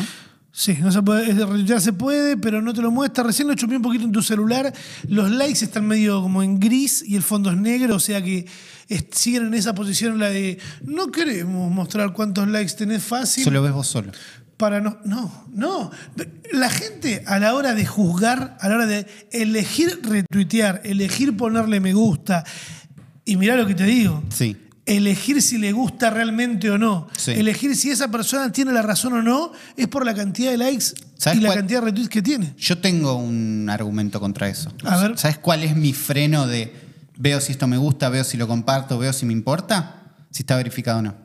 [0.59, 3.23] Sí, no se puede, retuitear se puede, pero no te lo muestra.
[3.23, 4.73] Recién lo chupé un poquito en tu celular.
[5.07, 8.47] Los likes están medio como en gris y el fondo es negro, o sea que
[8.89, 13.41] es- siguen en esa posición la de no queremos mostrar cuántos likes tenés fácil.
[13.43, 14.11] Eso lo ves vos solo.
[14.57, 15.91] Para no, no, no.
[16.51, 21.79] La gente a la hora de juzgar, a la hora de elegir retuitear, elegir ponerle
[21.79, 22.43] me gusta,
[23.25, 24.57] y mirá lo que te digo, Sí.
[24.87, 27.31] Elegir si le gusta realmente o no, Sí.
[27.31, 30.85] elegir si esa persona tiene la razón o no, es por la cantidad de likes
[31.17, 31.59] ¿Sabes y la cuál?
[31.59, 32.53] cantidad de retweets que tiene.
[32.57, 34.71] Yo tengo un argumento contra eso.
[34.83, 35.17] A ver.
[35.17, 36.73] ¿Sabes cuál es mi freno de
[37.17, 40.13] veo si esto me gusta, veo si lo comparto, veo si me importa?
[40.31, 41.15] Si está verificado o no.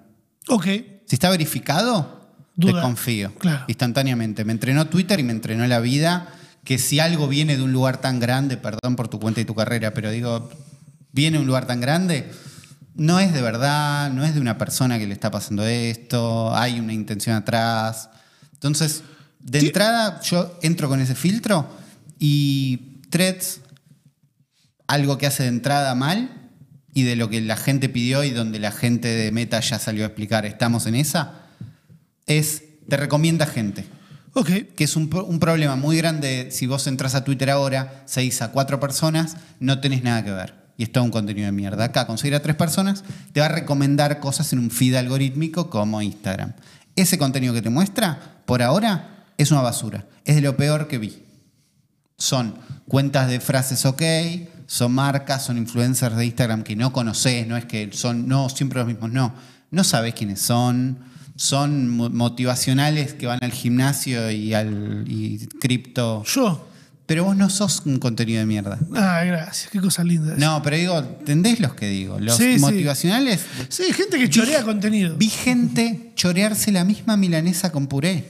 [0.49, 0.65] Ok,
[1.07, 2.73] Si está verificado, Duda.
[2.75, 3.35] desconfío.
[3.39, 3.65] Claro.
[3.69, 4.45] Instantáneamente.
[4.45, 6.29] Me entrenó Twitter y me entrenó la vida
[6.65, 9.55] que si algo viene de un lugar tan grande, perdón por tu cuenta y tu
[9.55, 10.49] carrera, pero digo,
[11.13, 12.31] viene de un lugar tan grande,
[12.95, 16.79] no es de verdad, no es de una persona que le está pasando esto, hay
[16.81, 18.11] una intención atrás.
[18.53, 19.03] Entonces,
[19.41, 21.69] de entrada, yo entro con ese filtro
[22.19, 23.61] y Threads,
[24.87, 26.31] algo que hace de entrada mal
[26.95, 30.05] y de lo que la gente pidió y donde la gente de Meta ya salió
[30.05, 31.41] a explicar, estamos en esa,
[32.27, 33.85] es te recomienda gente.
[34.35, 34.49] ok.
[34.77, 36.49] Que es un, pro- un problema muy grande.
[36.51, 40.62] Si vos entras a Twitter ahora, seguís a cuatro personas, no tenés nada que ver.
[40.77, 41.85] Y es todo un contenido de mierda.
[41.85, 46.01] Acá, conseguir a tres personas, te va a recomendar cosas en un feed algorítmico como
[46.03, 46.55] Instagram.
[46.97, 50.07] Ese contenido que te muestra, por ahora, es una basura.
[50.25, 51.23] Es de lo peor que vi.
[52.17, 52.55] Son
[52.87, 54.03] cuentas de frases ok,
[54.67, 58.79] son marcas, son influencers de Instagram que no conoces, no es que son, no, siempre
[58.79, 59.35] los mismos, no.
[59.71, 60.99] No sabes quiénes son,
[61.37, 66.25] son mo- motivacionales que van al gimnasio y al y cripto.
[66.25, 66.69] Yo.
[67.07, 68.79] Pero vos no sos un contenido de mierda.
[68.95, 70.35] Ah, gracias, qué cosa linda.
[70.39, 72.19] No, pero digo, ¿entendés los que digo?
[72.21, 72.61] Los Sí, sí.
[72.61, 73.41] motivacionales.
[73.69, 75.17] Sí, gente que chorea contenido.
[75.17, 78.29] Vi gente chorearse la misma milanesa con puré.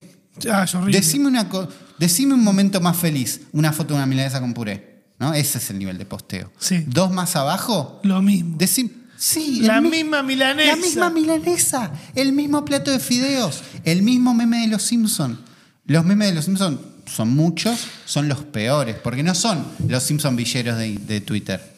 [0.51, 0.99] Ah, es horrible.
[0.99, 4.91] Decime, una co- decime un momento más feliz, una foto de una milanesa con puré.
[5.19, 5.33] ¿no?
[5.35, 6.51] Ese es el nivel de posteo.
[6.59, 6.85] Sí.
[6.89, 8.57] Dos más abajo, Lo mismo.
[8.59, 8.91] decime.
[9.17, 10.71] Sí, La mi- misma milanesa.
[10.75, 15.39] La misma milanesa, el mismo plato de fideos, el mismo meme de los Simpsons.
[15.85, 20.37] Los memes de los Simpsons son muchos, son los peores, porque no son los Simpson
[20.37, 21.73] villeros de, de Twitter.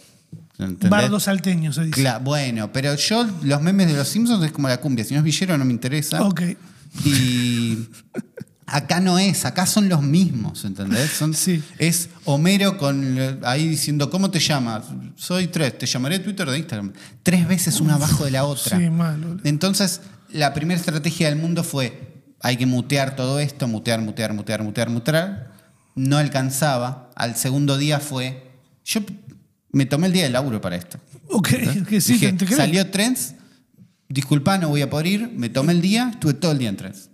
[0.59, 0.91] ¿Entendés?
[0.91, 2.01] Bardo salteño, se dice.
[2.01, 5.05] Cla- bueno, pero yo los memes de los Simpsons es como la cumbia.
[5.05, 6.23] Si no es villero no me interesa.
[6.23, 6.43] Ok.
[7.05, 7.89] Y
[8.67, 11.11] acá no es, acá son los mismos, ¿entendés?
[11.11, 11.63] Son- Sí.
[11.79, 14.85] Es Homero con ahí diciendo, ¿cómo te llamas?
[15.17, 16.93] Soy tres, te llamaré de Twitter o de Instagram.
[17.25, 18.79] Tres veces una abajo de la otra.
[18.79, 19.37] Sí, malo.
[19.45, 20.01] Entonces,
[20.33, 22.04] la primera estrategia del mundo fue,
[22.45, 25.53] hay que mutear todo esto, mutear, mutear, mutear, mutear, mutear.
[25.95, 27.11] No alcanzaba.
[27.17, 28.51] Al segundo día fue,
[28.85, 29.01] yo
[29.73, 30.99] me tomé el día de laburo para esto.
[31.31, 31.49] Ok,
[31.89, 33.37] que sí, Dije, te, salió Trends,
[34.11, 36.77] disculpa, no voy a poder ir, me tomé el día, estuve todo el día en
[36.77, 37.09] Trends.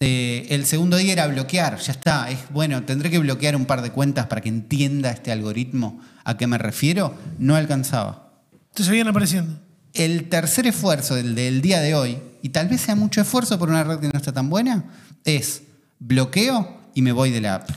[0.00, 3.82] Eh, el segundo día era bloquear, ya está, es bueno, tendré que bloquear un par
[3.82, 8.32] de cuentas para que entienda este algoritmo a qué me refiero, no alcanzaba.
[8.72, 9.60] Te seguían apareciendo.
[9.94, 13.68] El tercer esfuerzo, el del día de hoy, y tal vez sea mucho esfuerzo por
[13.70, 14.84] una red que no está tan buena,
[15.24, 15.62] es
[15.98, 17.70] bloqueo y me voy de la app.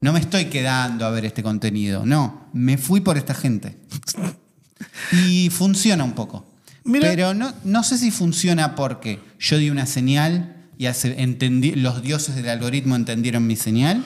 [0.00, 3.76] No me estoy quedando a ver este contenido, no, me fui por esta gente.
[5.12, 6.44] y funciona un poco.
[6.84, 11.74] Mira- Pero no, no sé si funciona porque yo di una señal y hace- entendí-
[11.76, 14.04] los dioses del algoritmo entendieron mi señal,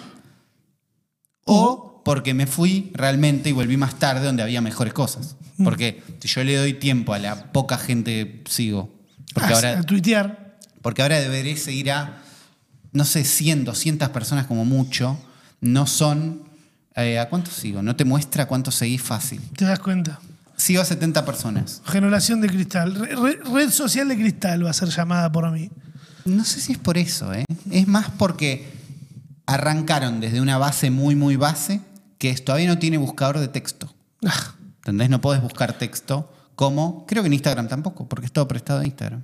[1.44, 5.36] o porque me fui realmente y volví más tarde donde había mejores cosas.
[5.64, 8.94] Porque si yo le doy tiempo a la poca gente que sigo,
[9.34, 10.56] porque a, ahora a tuitear.
[10.82, 12.22] porque ahora debería seguir a,
[12.92, 15.18] no sé, 100, 200 personas como mucho.
[15.60, 16.42] No son...
[16.94, 17.82] eh, ¿A cuántos sigo?
[17.82, 19.40] No te muestra cuántos seguís fácil.
[19.56, 20.20] Te das cuenta.
[20.56, 21.82] Sigo a 70 personas.
[21.86, 22.94] Generación de cristal.
[22.94, 25.70] Re- re- red social de cristal va a ser llamada por mí.
[26.24, 27.44] No sé si es por eso, ¿eh?
[27.70, 28.68] Es más porque
[29.46, 31.80] arrancaron desde una base muy, muy base
[32.18, 33.92] que todavía no tiene buscador de texto.
[34.90, 35.10] ¿Entendés?
[35.10, 37.06] No podés buscar texto como...
[37.06, 39.22] Creo que en Instagram tampoco, porque es todo prestado de Instagram.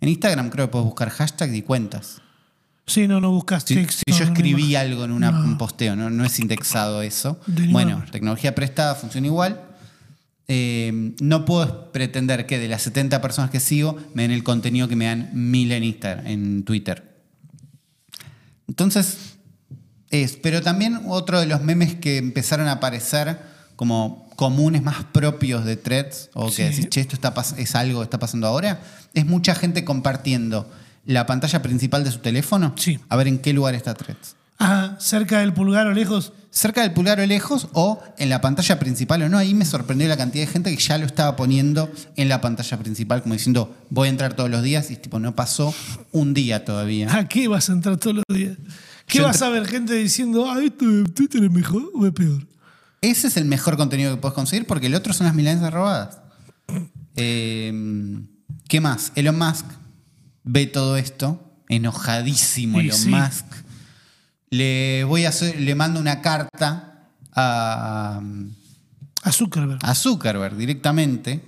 [0.00, 2.22] En Instagram creo que puedes buscar hashtags y cuentas.
[2.86, 4.02] Sí, no, no buscas Si, texto.
[4.06, 4.78] si yo escribí no.
[4.78, 5.40] algo en una- No.
[5.44, 7.38] un posteo, no, no es indexado eso.
[7.70, 9.60] Bueno, tecnología prestada funciona igual.
[10.48, 14.88] Eh, no puedo pretender que de las 70 personas que sigo me den el contenido
[14.88, 17.22] que me dan mil en Instagram, en Twitter.
[18.66, 19.36] Entonces,
[20.10, 20.36] es.
[20.36, 23.38] Pero también otro de los memes que empezaron a aparecer
[23.80, 28.04] como comunes más propios de threads, o que decís, che, esto está es algo que
[28.04, 28.82] está pasando ahora,
[29.14, 30.70] es mucha gente compartiendo
[31.06, 32.74] la pantalla principal de su teléfono.
[32.76, 33.00] Sí.
[33.08, 34.36] A ver en qué lugar está threads.
[34.58, 36.34] Ajá, cerca del pulgar o lejos.
[36.50, 39.38] Cerca del pulgar o lejos, o en la pantalla principal o no.
[39.38, 42.78] Ahí me sorprendió la cantidad de gente que ya lo estaba poniendo en la pantalla
[42.78, 45.74] principal, como diciendo, voy a entrar todos los días, y tipo, no pasó
[46.12, 47.16] un día todavía.
[47.16, 48.58] ¿A qué vas a entrar todos los días?
[49.06, 49.66] ¿Qué Yo vas a ver?
[49.66, 52.50] Gente diciendo, ah, esto de Twitter es mejor o es peor.
[53.00, 56.18] Ese es el mejor contenido que puedes conseguir porque el otro son las milanesas robadas.
[57.16, 57.72] Eh,
[58.68, 59.12] ¿Qué más?
[59.14, 59.66] Elon Musk
[60.44, 63.08] ve todo esto, enojadísimo Elon sí.
[63.08, 63.44] Musk.
[64.50, 68.20] Le voy a hacer, le mando una carta a,
[69.22, 69.78] A Zuckerberg.
[69.82, 71.44] a Zuckerberg directamente.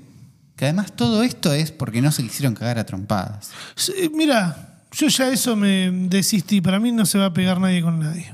[0.57, 3.51] Que además todo esto es porque no se quisieron cagar a trompadas.
[3.75, 6.61] Sí, mira, yo ya eso me desistí.
[6.61, 8.33] Para mí no se va a pegar nadie con nadie.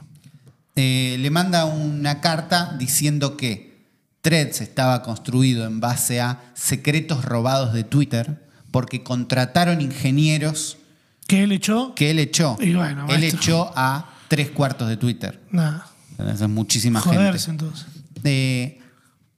[0.80, 3.84] Eh, le manda una carta diciendo que
[4.20, 10.78] Threads estaba construido en base a secretos robados de Twitter porque contrataron ingenieros
[11.26, 11.96] ¿Qué él echó?
[11.96, 12.56] que él echó.
[12.60, 13.40] Y bueno, él maestro.
[13.40, 15.40] echó a tres cuartos de Twitter.
[15.50, 15.84] Nada.
[16.16, 17.64] Es muchísima Joderse gente.
[17.64, 17.86] entonces.
[18.22, 18.78] Eh,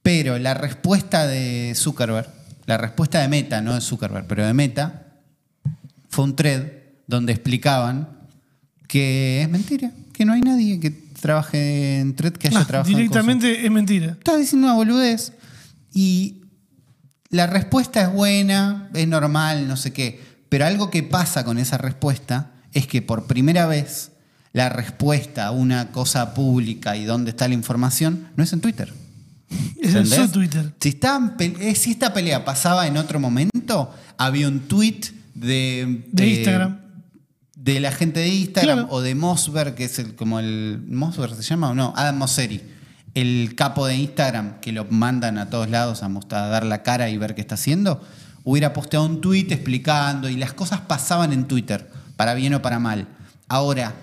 [0.03, 2.29] pero la respuesta de Zuckerberg,
[2.67, 5.07] la respuesta de Meta, no de Zuckerberg, pero de Meta,
[6.07, 6.67] fue un thread
[7.07, 8.09] donde explicaban
[8.87, 12.91] que es mentira, que no hay nadie que trabaje en thread que haya Ah, trabajado
[12.91, 14.07] en directamente es mentira.
[14.11, 15.33] Estaba diciendo una boludez
[15.93, 16.41] y
[17.29, 21.77] la respuesta es buena, es normal, no sé qué, pero algo que pasa con esa
[21.77, 24.11] respuesta es que por primera vez
[24.53, 28.91] la respuesta a una cosa pública y dónde está la información no es en Twitter.
[29.81, 30.27] Es en su.
[30.29, 30.73] Twitter.
[30.79, 30.91] Si,
[31.37, 35.01] pe- eh, si esta pelea pasaba en otro momento, había un tweet
[35.33, 36.79] de, De eh, Instagram.
[37.63, 38.93] De la gente de Instagram Claro.
[38.93, 40.83] o de Mossberg, que es el, como el.
[40.87, 41.93] ¿Mossberg se llama o no?
[41.95, 42.61] Adam Mosseri,
[43.13, 46.81] el capo de Instagram que lo mandan a todos lados a, mostrar, a dar la
[46.81, 48.01] cara y ver qué está haciendo.
[48.43, 52.79] Hubiera posteado un tweet explicando y las cosas pasaban en Twitter, para bien o para
[52.79, 53.07] mal.
[53.47, 53.93] Ahora,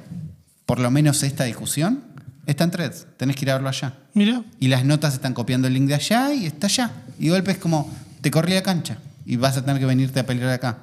[0.64, 2.04] por lo menos esta discusión
[2.46, 3.94] está en threads, tenés que ir a verlo allá.
[4.14, 4.44] Mira.
[4.60, 6.92] Y las notas están copiando el link de allá y está allá.
[7.18, 10.26] Y golpe es como, te corrí la cancha y vas a tener que venirte a
[10.26, 10.78] pelear acá.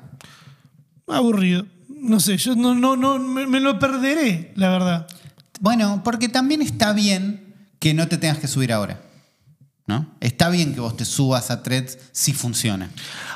[1.07, 1.65] Aburrido.
[2.01, 5.07] No sé, yo no, no, no, me, me lo perderé, la verdad.
[5.59, 9.01] Bueno, porque también está bien que no te tengas que subir ahora.
[9.87, 10.07] ¿No?
[10.19, 12.89] Está bien que vos te subas a threads si funciona.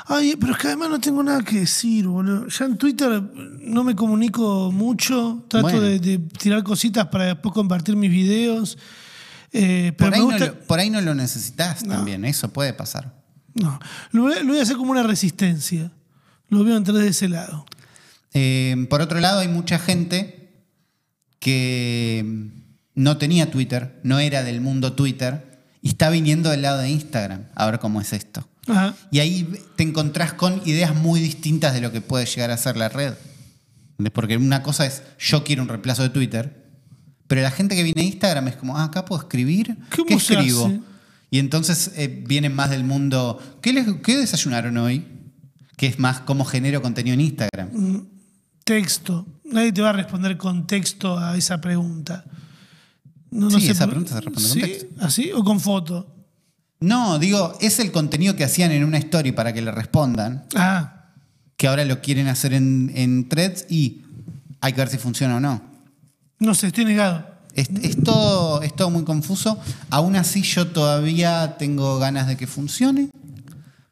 [0.06, 2.48] Ay, pero es que además no tengo nada que decir, boludo.
[2.48, 3.22] Ya en Twitter
[3.60, 5.44] no me comunico mucho.
[5.48, 5.80] Trato Bueno.
[5.80, 8.76] de, de tirar cositas para después compartir mis videos.
[9.52, 13.14] Eh, pero Por ahí, no lo, por ahí no lo necesitas también, eso puede pasar.
[13.54, 13.78] No,
[14.10, 15.92] lo voy, a, lo voy a hacer como una resistencia.
[16.48, 17.64] Lo veo entrar de ese lado.
[18.34, 20.48] Eh, por otro lado, hay mucha gente
[21.38, 22.24] que
[22.94, 27.46] no tenía Twitter, no era del mundo Twitter, y está viniendo del lado de Instagram
[27.54, 28.46] a ver cómo es esto.
[28.66, 28.94] Ajá.
[29.10, 32.76] Y ahí te encontrás con ideas muy distintas de lo que puede llegar a ser
[32.76, 33.14] la red.
[34.12, 36.66] Porque una cosa es, yo quiero un reemplazo de Twitter,
[37.26, 39.76] pero la gente que viene a Instagram es como, ah, acá puedo escribir.
[39.94, 40.66] ¿Cómo ¿Qué escribo?
[40.66, 40.80] hace?
[41.30, 45.06] Y entonces eh, vienen más del mundo, ¿qué, les- qué desayunaron hoy?
[45.76, 47.70] Que es más cómo genero contenido en Instagram.
[48.64, 49.26] Texto.
[49.44, 52.24] Nadie te va a responder con texto a esa pregunta.
[53.30, 54.60] No, Sí, sé esa pregunta se responde con ¿Sí?
[54.60, 54.86] texto.
[55.00, 55.32] ¿Así?
[55.32, 56.06] ¿O con foto?
[56.80, 61.10] No, digo, es el contenido que hacían en una story para que le respondan, Ah,
[61.56, 64.02] que ahora lo quieren hacer en, en threads y
[64.60, 65.60] hay que ver si funciona o no.
[66.38, 67.28] no sé, estoy negado.
[67.54, 69.58] Es, es todo, es todo muy confuso.
[69.90, 73.10] Aún así, yo todavía tengo ganas de que funcione.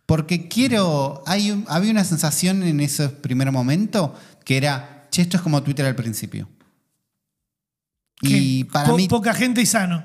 [0.07, 1.23] Porque quiero.
[1.27, 4.15] Hay, había una sensación en ese primer momento
[4.49, 5.07] que era.
[5.11, 6.49] Che, esto es como Twitter al principio.
[8.23, 9.07] Y para po- mí.
[9.07, 10.03] Poca gente y sano.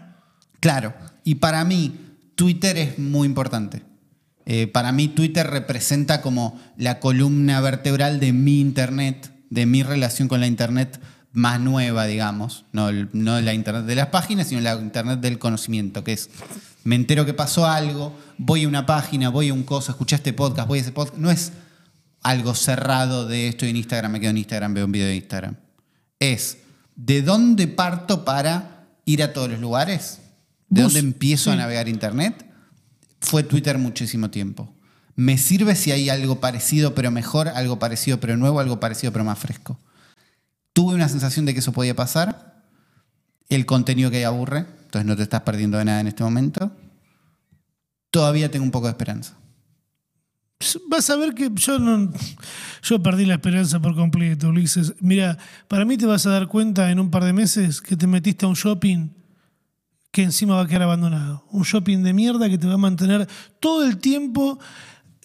[0.60, 0.94] Claro.
[1.24, 1.98] Y para mí,
[2.36, 3.84] Twitter es muy importante.
[4.46, 10.28] Eh, para mí, Twitter representa como la columna vertebral de mi Internet, de mi relación
[10.28, 11.00] con la Internet
[11.32, 12.66] más nueva, digamos.
[12.74, 16.30] No, no la Internet de las páginas, sino la Internet del conocimiento, que es,
[16.84, 20.34] me entero que pasó algo, voy a una página, voy a un coso, escuché este
[20.34, 21.18] podcast, voy a ese podcast.
[21.18, 21.54] No es
[22.24, 25.58] algo cerrado de estoy en Instagram, me quedo en Instagram, veo un video de Instagram.
[26.20, 26.58] Es
[26.96, 30.20] de dónde parto para ir a todos los lugares,
[30.70, 32.46] de Bus, dónde empiezo a navegar Internet.
[33.20, 34.74] Fue Twitter muchísimo tiempo.
[35.16, 39.26] Me sirve si hay algo parecido pero mejor, algo parecido pero nuevo, algo parecido pero
[39.26, 39.78] más fresco.
[40.72, 42.64] Tuve una sensación de que eso podía pasar.
[43.50, 46.72] El contenido que hay aburre, entonces no te estás perdiendo de nada en este momento.
[48.10, 49.36] Todavía tengo un poco de esperanza.
[50.88, 52.12] Vas a ver que yo no.
[52.82, 54.94] Yo perdí la esperanza por completo, Ulises.
[55.00, 58.08] Mira, para mí te vas a dar cuenta en un par de meses que te
[58.08, 59.10] metiste a un shopping
[60.12, 61.46] que encima va a quedar abandonado.
[61.52, 63.28] Un shopping de mierda que te va a mantener
[63.60, 64.60] todo el tiempo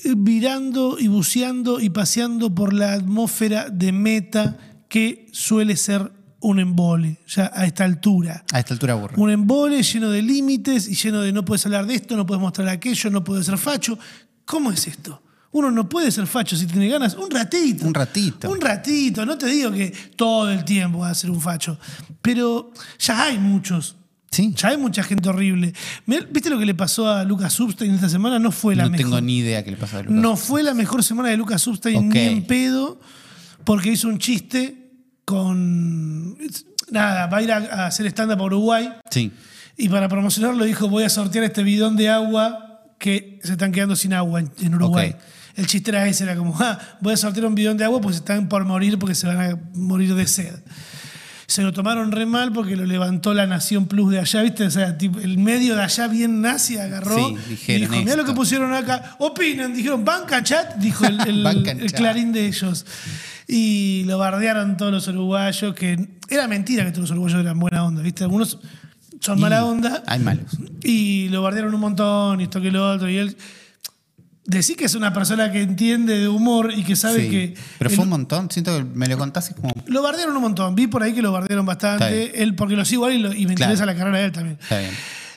[0.04, 4.56] eh, virando y buceando y paseando por la atmósfera de meta
[4.88, 8.44] que suele ser un embole, ya a esta altura.
[8.52, 9.14] A esta altura aburre.
[9.16, 12.40] Un embole lleno de límites y lleno de no puedes hablar de esto, no puedes
[12.40, 13.98] mostrar aquello, no puedes ser facho.
[14.44, 15.20] ¿Cómo es esto?
[15.50, 17.14] Uno no puede ser facho si tiene ganas.
[17.14, 17.86] Un ratito.
[17.86, 18.50] Un ratito.
[18.50, 19.24] Un ratito.
[19.24, 21.78] No te digo que todo el tiempo va a ser un facho.
[22.20, 23.96] Pero ya hay muchos.
[24.30, 24.52] Sí.
[24.54, 25.72] Ya hay mucha gente horrible.
[26.06, 28.38] ¿Viste lo que le pasó a Lucas Substein esta semana?
[28.38, 29.04] No fue la No mejor.
[29.06, 30.16] tengo ni idea qué le pasa a Lucas.
[30.18, 33.00] No fue la mejor semana de Lucas Substein ni en pedo,
[33.64, 34.90] porque hizo un chiste
[35.24, 36.36] con.
[36.90, 39.32] Nada, va a ir a, a hacer stand-up a Uruguay Sí.
[39.78, 42.67] y para promocionarlo dijo: Voy a sortear este bidón de agua
[42.98, 45.14] que se están quedando sin agua en, en Uruguay.
[45.56, 48.16] El chiste era ese: era como, ah, voy a sortear un bidón de agua pues
[48.16, 50.54] están por morir porque se van a morir de sed.
[51.46, 54.64] Se lo tomaron re mal porque lo levantó la Nación Plus de allá, ¿viste?
[54.64, 58.16] O sea, tipo, el medio de allá bien nazi agarró Sí, y dijeron dijo, mira
[58.16, 58.26] lo esto".
[58.26, 59.16] que pusieron acá.
[59.18, 62.84] Opinan, dijeron, banca chat, dijo el, clarín de ellos.
[63.46, 67.82] Y lo bardearon todos los uruguayos, que era mentira que todos los uruguayos eran buena
[67.82, 68.24] onda, ¿viste?
[68.24, 68.58] Algunos
[69.20, 70.02] son mala onda.
[70.06, 70.56] Hay malos.
[70.82, 73.08] Y lo bardearon un montón, y esto que lo otro.
[73.10, 73.36] Y él.
[74.44, 77.30] Decir que es una persona que entiende de humor y que sabe Sí.
[77.30, 77.54] que.
[77.78, 78.50] Pero fue un montón.
[78.50, 79.74] Siento que me lo contaste como.
[79.86, 80.74] lo bardearon un montón.
[80.74, 82.42] Vi por ahí que lo bardearon bastante.
[82.42, 83.72] Él, porque lo sigo y, lo- y me Claro.
[83.72, 84.58] interesa la carrera de él también.
[84.60, 84.90] Está bien.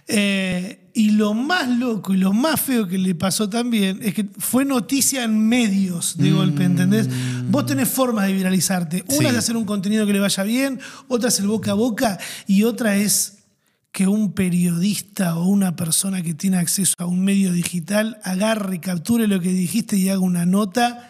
[0.07, 4.25] Eh, y lo más loco y lo más feo que le pasó también es que
[4.39, 7.07] fue noticia en medios de golpe, ¿entendés?
[7.49, 9.03] Vos tenés formas de viralizarte.
[9.09, 9.35] Una Sí.
[9.35, 12.17] es hacer un contenido que le vaya bien, otra es el boca a boca
[12.47, 13.37] y otra es
[13.91, 19.27] que un periodista o una persona que tiene acceso a un medio digital agarre, capture
[19.27, 21.09] lo que dijiste y haga una nota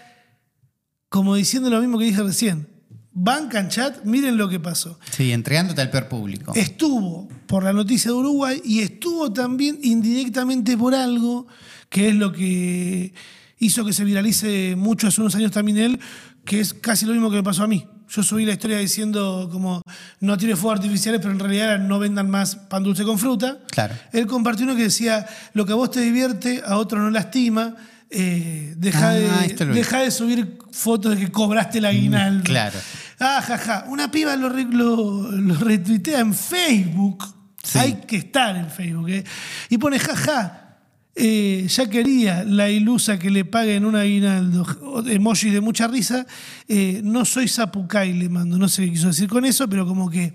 [1.09, 2.67] como diciendo lo mismo que dije recién.
[3.13, 6.53] Bancan chat, miren lo que pasó Sí, entregándote al peor público.
[6.55, 11.45] estuvo por la noticia de Uruguay y estuvo también indirectamente por algo
[11.89, 13.13] que es lo que
[13.59, 15.99] hizo que se viralice mucho hace unos años también él,
[16.45, 17.85] que es casi lo mismo que me pasó a mí.
[18.13, 19.81] Yo subí la historia diciendo como
[20.19, 23.59] no tiene fuegos artificiales, pero en realidad no vendan más pan dulce con fruta.
[23.71, 23.95] Claro.
[24.11, 27.75] Él compartió uno que decía, lo que a vos te divierte, a otro no lastima.
[28.13, 32.43] eh, deja, Ah, de, deja de subir fotos de que cobraste el aguinaldo.
[32.43, 32.77] claro.
[33.21, 33.85] Ah, jaja.
[33.87, 37.23] Una piba lo, re- lo- lo retuitea en Facebook.
[37.63, 37.79] Sí.
[37.79, 39.07] Hay que estar en Facebook.
[39.09, 39.23] ¿eh?
[39.69, 40.70] Y pone, jaja.
[41.15, 44.65] Eh, ya quería la ilusa que le paguen un aguinaldo.
[45.07, 46.25] Emoji de mucha risa.
[46.67, 48.57] Eh, no soy Zapucay, le mando.
[48.57, 50.33] No sé qué quiso decir con eso, pero como que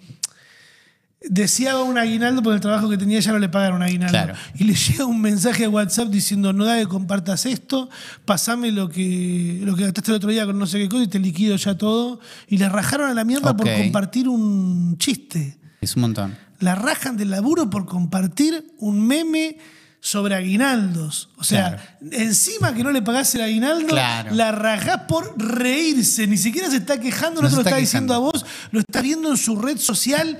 [1.29, 4.13] deseaba un aguinaldo por el trabajo que tenía, ya no le pagaron un aguinaldo.
[4.13, 4.35] Claro.
[4.55, 7.89] Y le llega un mensaje a WhatsApp diciendo, no da que compartas esto,
[8.25, 11.09] pasame lo que, lo que gastaste el otro día con no sé qué cosa y
[11.09, 12.21] te liquido ya todo.
[12.49, 15.59] Y le rajaron a la mierda por compartir un chiste.
[15.81, 16.37] Es un montón.
[16.61, 19.59] La rajan del laburo por compartir un meme
[20.01, 21.31] sobre aguinaldos.
[21.37, 24.35] O sea, encima que no le pagás el aguinaldo, Claro.
[24.35, 26.27] la rajás por reírse.
[26.27, 28.45] Ni siquiera se está quejando, no, No te se lo está, está diciendo a vos,
[28.71, 30.39] lo está viendo en su red social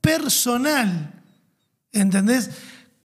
[0.00, 1.12] personal.
[1.92, 2.50] ¿Entendés?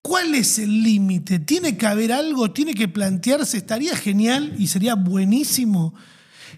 [0.02, 1.38] ¿Cuál es el límite?
[1.38, 2.50] ¿Tiene que haber algo?
[2.50, 3.56] ¿Tiene que plantearse?
[3.56, 5.94] Estaría genial y sería buenísimo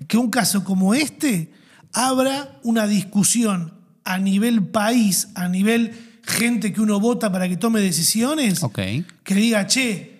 [0.08, 1.52] que un caso como este
[1.92, 3.74] abra una discusión
[4.04, 5.92] a nivel país, a nivel
[6.26, 10.14] gente que uno vota para que tome decisiones, que diga, che,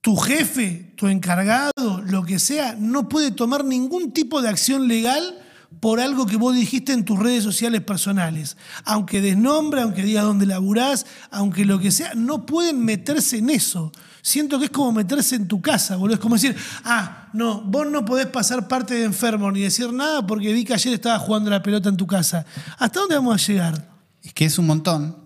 [0.00, 5.42] tu jefe, tu encargado, lo que sea, no puede tomar ningún tipo de acción legal
[5.80, 8.56] por algo que vos dijiste en tus redes sociales personales.
[8.84, 13.92] Aunque desnombre, aunque diga dónde laburás, aunque lo que sea, no pueden meterse en eso.
[14.22, 16.14] Siento que es como meterse en tu casa, boludo.
[16.14, 20.26] Es como decir, ah, no, vos no podés pasar parte de enfermo ni decir nada
[20.26, 22.46] porque vi que ayer estaba jugando la pelota en tu casa.
[22.78, 23.95] ¿Hasta dónde vamos a llegar?
[24.26, 25.16] Es que es un montón.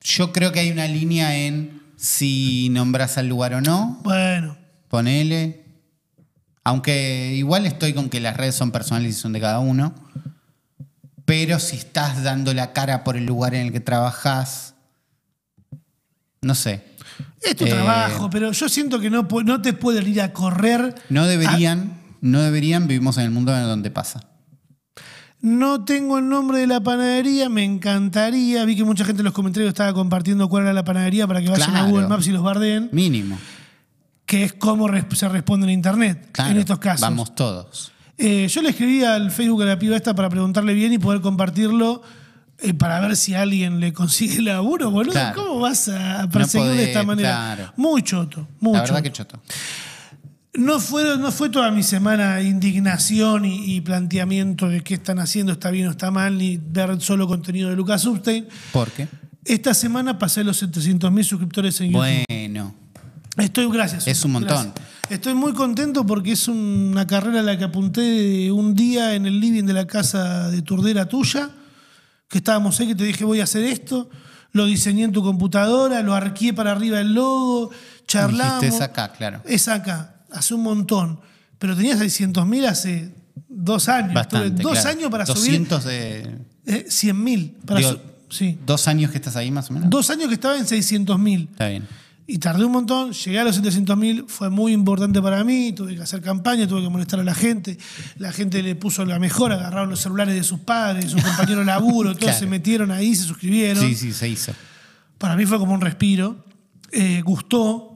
[0.00, 4.00] Yo creo que hay una línea en si nombras al lugar o no.
[4.04, 4.56] Bueno,
[4.88, 5.64] Ponele.
[6.62, 9.92] Aunque igual estoy con que las redes son personales y son de cada uno.
[11.24, 14.74] Pero si estás dando la cara por el lugar en el que trabajas,
[16.40, 16.84] no sé.
[17.42, 20.94] es tu Eh, trabajo, pero yo siento que no, no te pueden ir a correr.
[21.08, 24.20] No deberían, no deberían, vivimos en el mundo en donde pasa.
[25.44, 28.64] No tengo el nombre de la panadería, me encantaría.
[28.64, 31.50] Vi que mucha gente en los comentarios estaba compartiendo cuál era la panadería para que
[31.50, 31.82] vayan a.
[31.86, 33.36] Google Maps y los bardeen, Mínimo.
[34.24, 37.02] que es cómo se responde en Internet Claro, en estos casos.
[37.02, 37.92] Vamos todos.
[38.16, 41.20] Eh, yo le escribí al Facebook a la piba esta para preguntarle bien y poder
[41.20, 42.00] compartirlo
[42.60, 45.12] eh, para ver si alguien le consigue laburo, boludo.
[45.12, 45.42] Claro.
[45.44, 47.28] ¿Cómo vas a perseguir de podés, esta manera?
[47.54, 47.72] claro.
[47.76, 49.02] Muy choto, muy La verdad choto.
[49.02, 49.40] que choto.
[50.56, 55.52] No fue, no fue toda mi semana indignación y, y planteamiento de qué están haciendo,
[55.52, 58.46] está bien o está mal, ni ver solo contenido de Lucas Substein.
[58.72, 59.08] ¿Por qué?
[59.44, 62.24] Esta semana pasé los 700.000 suscriptores en YouTube.
[62.28, 62.74] Bueno.
[63.36, 64.06] Estoy, gracias.
[64.06, 64.72] Es un montón.
[64.72, 64.94] gracias.
[65.10, 69.38] Estoy muy contento porque es una carrera a la que apunté un día en el
[69.38, 71.50] living de la casa de Turdera tuya,
[72.28, 74.08] que estábamos ahí, que te dije voy a hacer esto,
[74.52, 77.70] lo diseñé en tu computadora, lo arqué para arriba el logo,
[78.06, 78.62] charlamos.
[78.62, 79.42] Dijiste, es acá, claro.
[79.44, 81.20] Es acá, hace un montón.
[81.58, 83.14] Pero tenía 600.000 hace
[83.48, 84.12] dos años.
[84.14, 84.50] Bastante.
[84.50, 84.88] Tuve dos claro.
[84.90, 86.22] años para 200 de.
[86.22, 87.52] subir eh, 100.000.
[87.66, 88.00] Para Digo, su-
[88.36, 88.58] sí.
[88.66, 89.88] ¿Dos años que estás ahí más o menos?
[89.90, 91.48] Dos años que estaba en 600.000.
[91.50, 91.86] Está bien.
[92.26, 96.00] Y tardé un montón, llegué a los 700.000, fue muy importante para mí, tuve que
[96.00, 97.76] hacer campaña, tuve que molestar a la gente,
[98.16, 101.58] la gente le puso la mejor, agarraron los celulares de sus padres, de sus compañeros
[101.58, 102.38] de laburo, todos Claro.
[102.38, 103.86] se metieron ahí, se suscribieron.
[103.86, 104.52] Sí, sí, se hizo.
[105.18, 106.42] Para mí fue como un respiro,
[106.92, 107.93] Eh, gustó,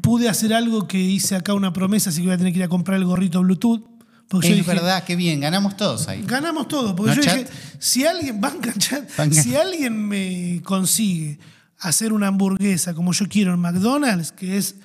[0.00, 2.64] pude hacer algo que hice acá una promesa, así que voy a tener que ir
[2.64, 3.84] a comprar el gorrito Bluetooth.
[4.28, 6.22] Porque yo Es dije, verdad, qué bien, ganamos todos ahí.
[6.26, 7.36] Ganamos todo, porque ¿No, yo chat?
[7.38, 9.40] dije, si alguien, banca, chat, Banca.
[9.40, 11.38] si alguien me consigue
[11.78, 14.76] hacer una hamburguesa como yo quiero en McDonald's, que es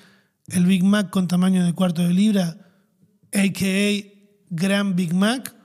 [0.49, 2.57] el Big Mac con tamaño de cuarto de libra,
[3.33, 4.11] a.k.a.
[4.51, 5.55] Gran Big Mac,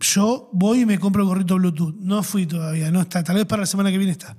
[0.00, 1.96] yo voy y me compro el gorrito Bluetooth.
[1.98, 4.36] No fui todavía, no está, tal vez para la semana que viene está.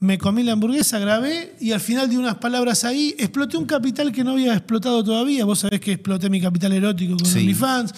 [0.00, 3.14] Me comí la hamburguesa, grabé y al final di unas palabras ahí.
[3.18, 5.44] Exploté un capital que no había explotado todavía.
[5.44, 7.40] Vos sabés que exploté mi capital erótico con Sí.
[7.40, 7.92] OnlyFans,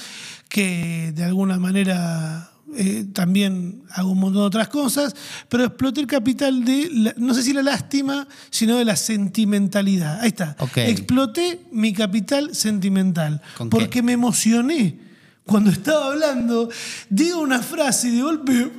[0.49, 5.15] que de alguna manera eh, también hago un montón de otras cosas,
[5.49, 10.21] pero exploté el capital de, la- no sé si la lástima, sino de la sentimentalidad.
[10.23, 10.57] Ahí está.
[10.77, 13.41] Exploté mi capital sentimental.
[13.71, 14.99] Porque me emocioné.
[15.45, 16.69] Cuando estaba hablando,
[17.11, 18.73] digo una frase y de golpe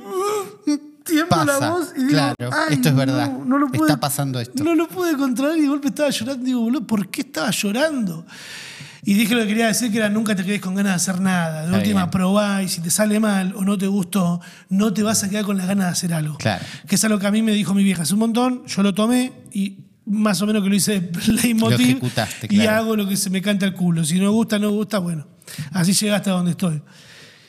[1.04, 3.30] tiembla la voz y digo, claro, "Ay, esto es no, verdad.
[3.44, 4.64] no lo Está pude- pasando esto.
[4.64, 6.44] No lo pude controlar y de golpe estaba llorando.
[6.44, 8.26] Digo, boludo, ¿por qué estaba llorando?
[9.06, 11.20] Y dije lo que quería decir, que era nunca te quedes con ganas de hacer
[11.20, 11.60] nada.
[11.60, 12.10] De Está última, bien.
[12.10, 14.40] probá y si te sale mal o no te gustó,
[14.70, 16.38] no te vas a quedar con las ganas de hacer algo.
[16.38, 16.64] Claro.
[16.88, 18.94] Que es algo que a mí me dijo mi vieja hace un montón, yo lo
[18.94, 22.10] tomé y más o menos que lo hice leitmotiv Lo
[22.54, 24.04] y hago lo que se me canta el culo.
[24.04, 25.26] Si no gusta, no gusta, bueno.
[25.72, 26.80] Así llegué hasta donde estoy.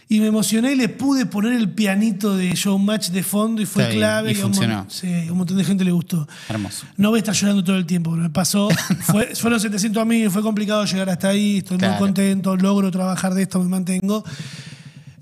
[0.08, 3.82] Y me emocioné y le pude poner el pianito de Showmatch de fondo y fue
[3.84, 4.32] Está bien, clave.
[4.32, 4.86] y a un mon- funcionó.
[4.88, 6.28] Sí, a un montón de gente le gustó.
[6.48, 6.86] Hermoso.
[6.98, 8.70] No voy a estar llorando todo el tiempo, pero me pasó.
[9.02, 11.58] Fue, fueron 700 mil, fue complicado llegar hasta ahí.
[11.58, 14.24] Estoy muy contento, logro trabajar de esto, me mantengo.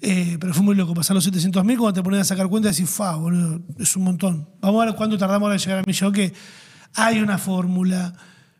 [0.01, 1.77] Eh, pero fue muy loco pasar los 700 mil.
[1.77, 4.49] Cuando te pones a sacar cuenta, decís, fa, boludo, es un montón.
[4.59, 6.33] Vamos a ver cuánto tardamos en llegar a millón, que
[6.95, 8.13] hay una fórmula.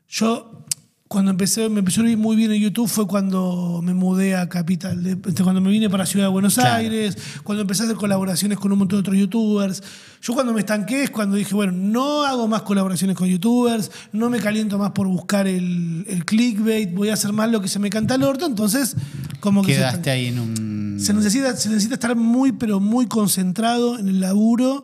[0.08, 0.66] Yo,
[1.14, 4.50] cuando empecé, me empezó a ir muy bien en YouTube fue cuando me mudé a
[4.50, 6.76] Capital, de- este, cuando me vine para Ciudad de Buenos Claro.
[6.76, 9.82] Aires, cuando empecé a hacer colaboraciones con un montón de otros youtubers.
[10.22, 14.30] Yo cuando me estanqué es cuando dije, bueno, no hago más colaboraciones con youtubers, no
[14.30, 17.80] me caliento más por buscar el, el clickbait, voy a hacer más lo que se
[17.80, 18.96] me canta al orto, entonces
[19.40, 20.98] como que Quedaste ahí en un.
[21.00, 24.84] Se necesita, se necesita estar muy, pero muy concentrado en el laburo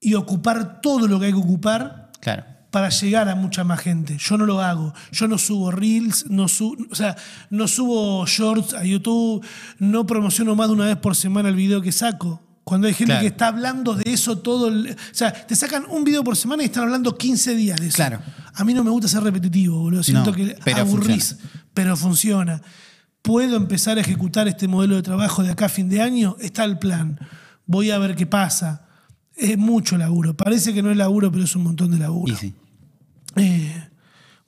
[0.00, 2.44] y ocupar todo lo que hay que ocupar Claro.
[2.70, 4.16] Para llegar a mucha más gente.
[4.18, 4.94] Yo no lo hago.
[5.12, 7.16] Yo no subo reels, no subo, o sea,
[7.50, 9.44] no subo shorts a YouTube,
[9.78, 12.40] no promociono más de una vez por semana el video que saco.
[12.62, 13.22] Cuando hay gente Claro.
[13.22, 16.62] que está hablando de eso todo el, O sea, te sacan un video por semana
[16.62, 17.96] y están hablando 15 días de eso.
[17.96, 18.20] Claro.
[18.54, 20.02] A mí no me gusta ser repetitivo, boludo.
[20.04, 21.64] Siento No, que pero aburrís, funciona.
[21.74, 22.62] pero funciona.
[23.22, 26.36] ¿Puedo empezar a ejecutar este modelo de trabajo de acá a fin de año?
[26.40, 27.18] Está el plan.
[27.66, 28.86] Voy a ver qué pasa.
[29.34, 30.36] Es mucho laburo.
[30.36, 32.32] Parece que no es laburo, pero es un montón de laburo.
[32.32, 32.54] Y sí.
[33.40, 33.88] Eh,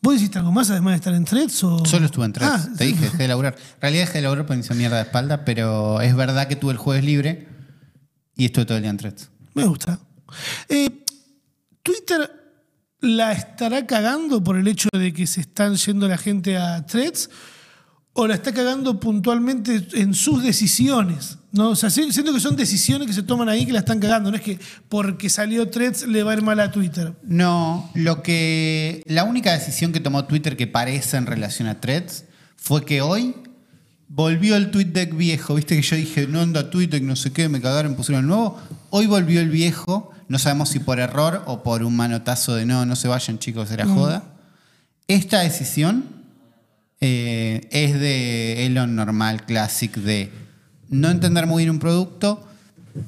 [0.00, 1.62] ¿Vos hiciste algo más además de estar en threads?
[1.64, 1.84] O...
[1.84, 2.52] Solo estuve en Threads.
[2.52, 3.54] Ah, Te dije, dejé de laburar.
[3.54, 6.72] En realidad dejé de laburar me hizo mierda de espalda, pero es verdad que tuve
[6.72, 7.48] el jueves libre
[8.36, 9.30] y estuve todo el día en Threads.
[9.54, 10.00] Me gusta.
[10.68, 11.04] Eh,
[11.82, 12.30] ¿Twitter
[13.00, 17.30] la estará cagando por el hecho de que se están yendo la gente a threads?
[18.14, 21.38] ¿O la está cagando puntualmente en sus decisiones?
[21.52, 21.70] ¿No?
[21.70, 24.30] O sea, si- siento que son decisiones que se toman ahí que la están cagando.
[24.30, 27.12] No es que porque salió threads le va a ir mal a Twitter.
[27.22, 29.02] No, lo que.
[29.06, 32.24] La única decisión que tomó Twitter que parece en relación a Threads
[32.56, 33.34] fue que hoy
[34.08, 35.54] volvió el tweet deck viejo.
[35.54, 38.58] Viste que yo dije, no anda Twitter, no sé qué, me cagaron, pusieron el nuevo.
[38.90, 40.10] Hoy volvió el viejo.
[40.28, 43.70] No sabemos si por error o por un manotazo de no, no se vayan, chicos,
[43.70, 44.24] era joda.
[45.08, 46.04] Esta decisión
[47.00, 50.30] eh, es de Elon normal, classic, de
[50.92, 52.46] no entender muy bien un producto.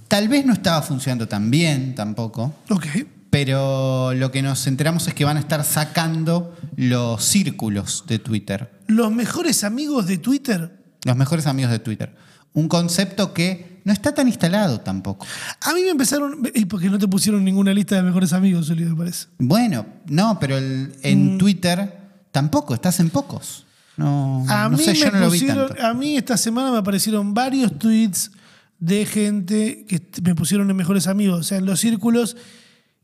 [0.08, 2.54] Tal vez no estaba funcionando tan bien tampoco.
[2.70, 2.86] Ok.
[3.30, 8.70] Pero lo que nos enteramos es que van a estar sacando los círculos de Twitter.
[8.86, 10.78] Los mejores amigos de Twitter.
[11.04, 12.14] Los mejores amigos de Twitter.
[12.52, 15.26] Un concepto que no está tan instalado tampoco.
[15.60, 16.48] A mí me empezaron.
[16.54, 19.26] ¿Y porque no te pusieron ninguna lista de mejores amigos, Solid, me parece?
[19.38, 20.92] Bueno, no, pero el- Mm.
[21.02, 21.98] en Twitter
[22.30, 23.63] tampoco, estás en pocos.
[23.96, 25.86] No, A no mí sé, me yo no lo vi pusieron, tanto.
[25.86, 28.32] a mí esta semana me aparecieron varios tweets
[28.80, 32.36] de gente que me pusieron en mejores amigos, o sea, en los círculos,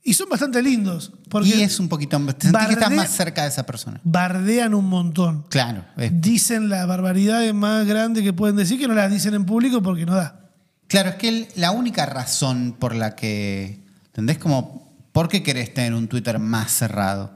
[0.03, 2.19] y son bastante lindos, porque Y es un poquito.
[2.19, 4.01] Sentí que estás más cerca de esa persona.
[4.03, 5.45] bardean un montón.
[5.49, 5.85] Claro.
[5.97, 9.83] es- Dicen las barbaridades más grandes que pueden decir, que no las dicen en público
[9.83, 10.41] porque no da.
[10.89, 13.85] Claro, es que el- la única razón por la que.
[14.07, 14.39] ¿Entendés?
[14.39, 14.91] Como.
[15.13, 17.33] ¿Por qué querés tener un Twitter más cerrado?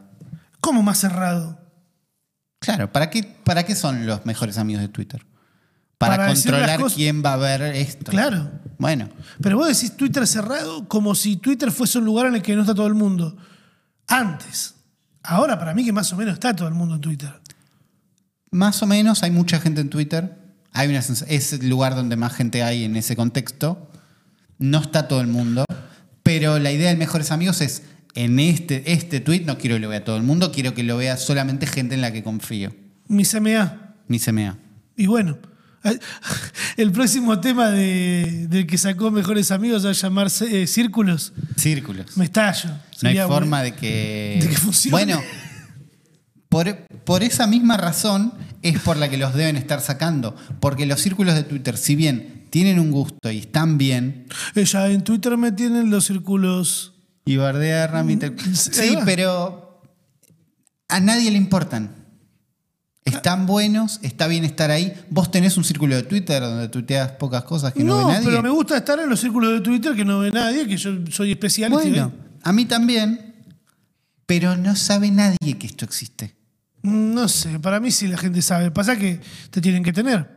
[0.61, 1.59] ¿Cómo más cerrado?
[2.65, 5.25] Claro, ¿para qué, ¿para qué son los mejores amigos de Twitter?
[5.99, 8.11] Para, controlar quién va a ver esto.
[8.11, 8.51] Claro.
[8.79, 9.09] Bueno,
[9.41, 12.63] Pero vos decís Twitter cerrado como si Twitter fuese un lugar en el que no
[12.63, 13.37] está todo el mundo.
[14.09, 14.75] Antes.
[15.23, 17.41] Ahora para mí que más o menos está todo el mundo en Twitter.
[18.51, 20.37] más o menos hay mucha gente en Twitter.
[20.73, 23.91] Hay una es el lugar donde más gente hay en ese contexto.
[24.59, 25.65] No está todo el mundo.
[26.23, 27.83] Pero la idea del Mejores Amigos es,
[28.15, 30.97] en este, este tweet no quiero que lo vea todo el mundo, quiero que lo
[30.97, 32.75] vea solamente gente en la que confío.
[33.09, 33.95] Mi CMA.
[34.19, 34.59] Se mea.
[34.97, 35.39] Y bueno,
[36.77, 41.33] el próximo tema de, del que sacó Mejores Amigos va a llamarse eh, Círculos.
[41.57, 42.17] Círculos.
[42.17, 42.71] Me estallo.
[43.03, 44.39] No hay forma de que.
[44.43, 44.93] de que funcione.
[44.93, 45.23] Bueno,
[46.49, 50.37] por, por esa misma razón es por la que los deben estar sacando.
[50.61, 54.27] Porque los círculos de Twitter, si bien tienen un gusto y están bien.
[54.55, 56.94] Ella en Twitter me tienen los círculos.
[57.25, 58.31] Y bardea Ramita.
[58.31, 59.83] Mm, ahí Sí, pero
[60.89, 61.91] a nadie le importan.
[63.05, 64.95] Están buenos, está bien estar ahí.
[65.11, 68.27] Vos tenés un círculo de Twitter donde tuiteas pocas cosas que no, No, ve nadie.
[68.29, 70.91] pero me gusta estar en los círculos de Twitter que no ve nadie, que yo
[71.11, 71.71] soy especial.
[71.71, 72.13] y Bueno,
[72.43, 73.33] a mí también.
[74.27, 76.35] Pero no sabe nadie que esto existe.
[76.83, 76.91] ve.
[76.91, 78.71] No sé, para mí sí la gente sabe.
[78.71, 79.21] Pasa que
[79.51, 80.34] te tienen que tener.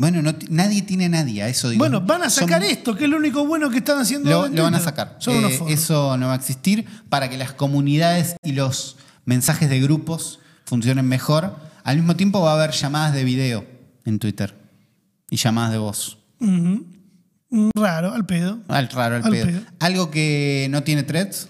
[0.00, 1.80] Bueno, no nadie tiene a nadie, a eso digo.
[1.80, 4.30] Bueno, van a sacar Son- esto, que es lo único bueno que están haciendo.
[4.48, 5.16] Lo, van a sacar.
[5.18, 9.68] Son Eh, unos eso no va a existir para que las comunidades y los mensajes
[9.68, 11.56] de grupos funcionen mejor.
[11.82, 13.66] Al mismo tiempo va a haber llamadas de video
[14.04, 14.54] en Twitter
[15.30, 16.18] y llamadas de voz.
[16.38, 16.76] Mm,
[17.74, 18.60] Raro, al pedo.
[18.68, 19.46] Al raro, al, Al pedo.
[19.46, 19.60] pedo.
[19.80, 21.48] Algo que no tiene threads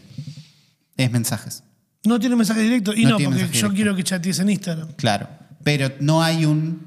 [0.96, 1.64] es mensajes.
[2.04, 2.94] No tiene mensaje directo.
[2.94, 3.72] Y No no, porque yo directo.
[3.74, 4.88] quiero que chatees en Instagram.
[4.96, 5.28] Claro.
[5.64, 6.86] Pero no hay un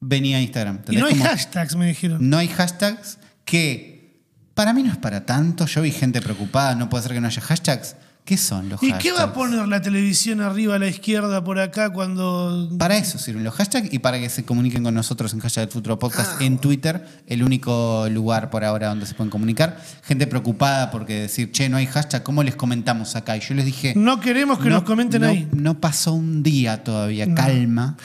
[0.00, 0.80] venía a Instagram.
[0.90, 2.28] Y no hay Como- hashtags, me dijeron.
[2.28, 4.20] No hay hashtags que
[4.54, 5.66] para mí no es para tanto.
[5.66, 7.96] Yo vi gente preocupada, no puede ser que no haya hashtags.
[8.24, 9.02] ¿Qué son los ¿Y hashtags?
[9.04, 12.68] qué va a poner la televisión arriba a la izquierda por acá cuando.
[12.76, 15.72] Para eso sirven los hashtags y para que se comuniquen con nosotros en Hashtag del
[15.72, 19.80] Futuro Podcast Ah, en Twitter, el único lugar por ahora donde se pueden comunicar.
[20.02, 23.36] Gente preocupada porque decir, che, no hay hashtag, ¿cómo les comentamos acá?
[23.36, 25.48] Y yo les dije, No queremos que no- nos comenten no- ahí.
[25.52, 27.96] No pasó un día todavía, calma,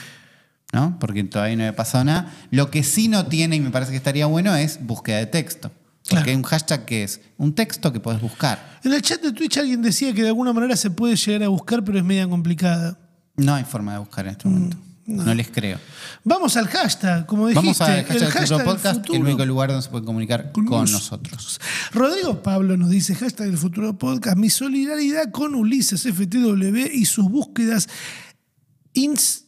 [0.72, 0.98] ¿no?
[0.98, 2.32] Porque todavía no había pasado nada.
[2.50, 5.70] Lo que sí no tiene, y me parece que estaría bueno, es búsqueda de texto.
[5.70, 6.30] Porque Claro.
[6.30, 8.80] hay un hashtag que es un texto que puedes buscar.
[8.82, 11.48] En el chat de Twitch alguien decía que de alguna manera se puede llegar a
[11.48, 12.98] buscar, pero es media complicada.
[13.36, 14.76] No hay forma de buscar en este momento.
[15.06, 15.34] no.
[15.34, 15.78] les creo.
[16.24, 17.64] Vamos al hashtag, como dijiste.
[17.66, 19.20] Vamos al hashtag, el del Futuro hashtag del Podcast, el futuro.
[19.20, 21.60] único lugar donde se pueden comunicar con, nos- nosotros.
[21.92, 27.26] Rodrigo Pablo nos dice, hashtag del futuro podcast, mi solidaridad con Ulises FTW y sus
[27.30, 27.88] búsquedas
[28.94, 29.44] ins-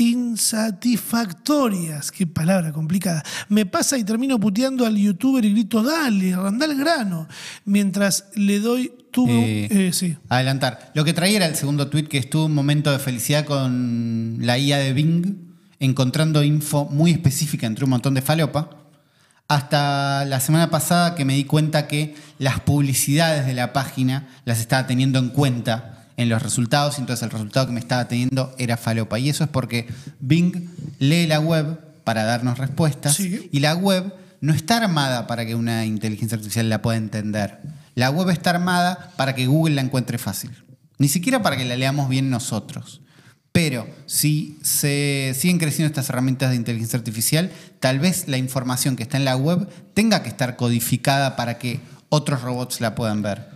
[0.00, 2.10] insatisfactorias.
[2.10, 3.22] Qué palabra complicada.
[3.48, 7.28] Me pasa y termino puteando al youtuber y grito, dale, anda al grano.
[7.64, 9.30] Mientras le doy tubo...
[9.30, 10.16] Eh, eh, sí.
[10.28, 10.90] Adelantar.
[10.94, 14.58] Lo que traía era el segundo tweet que estuvo un momento de felicidad con la
[14.58, 15.36] IA de Bing,
[15.78, 18.70] encontrando info muy específica entre un montón de falopa.
[19.48, 24.60] Hasta la semana pasada que me di cuenta que las publicidades de la página las
[24.60, 28.54] estaba teniendo en cuenta en los resultados y entonces el resultado que me estaba teniendo
[28.58, 29.18] era falopa.
[29.18, 29.88] Y eso es porque
[30.20, 30.68] Bing
[30.98, 33.48] lee la web para darnos respuestas Sí.
[33.50, 37.58] y la web no está armada para que una inteligencia artificial la pueda entender.
[37.94, 40.50] La web está armada para que Google la encuentre fácil.
[40.98, 43.00] Ni siquiera para que la leamos bien nosotros.
[43.52, 47.50] Pero si se siguen creciendo estas herramientas de inteligencia artificial,
[47.80, 51.80] tal vez la información que está en la web tenga que estar codificada para que
[52.10, 53.49] otros robots la puedan ver.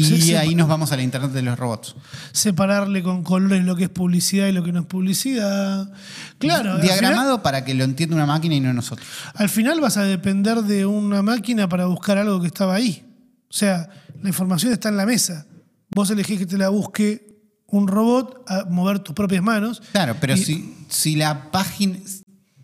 [0.00, 1.94] Y ahí nos vamos a la Internet de los robots.
[2.32, 5.92] Separarle con colores lo que es publicidad y lo que no es publicidad.
[6.38, 9.06] Claro, final, Diagramado para que lo entienda una máquina y no nosotros.
[9.34, 13.06] al final vas a depender de una máquina para buscar algo que estaba ahí.
[13.48, 13.88] O sea,
[14.22, 15.46] la información está en la mesa.
[15.94, 17.26] Vos elegís que te la busque
[17.66, 19.82] un robot a mover tus propias manos.
[19.92, 21.98] Claro, pero Y- si, si la página.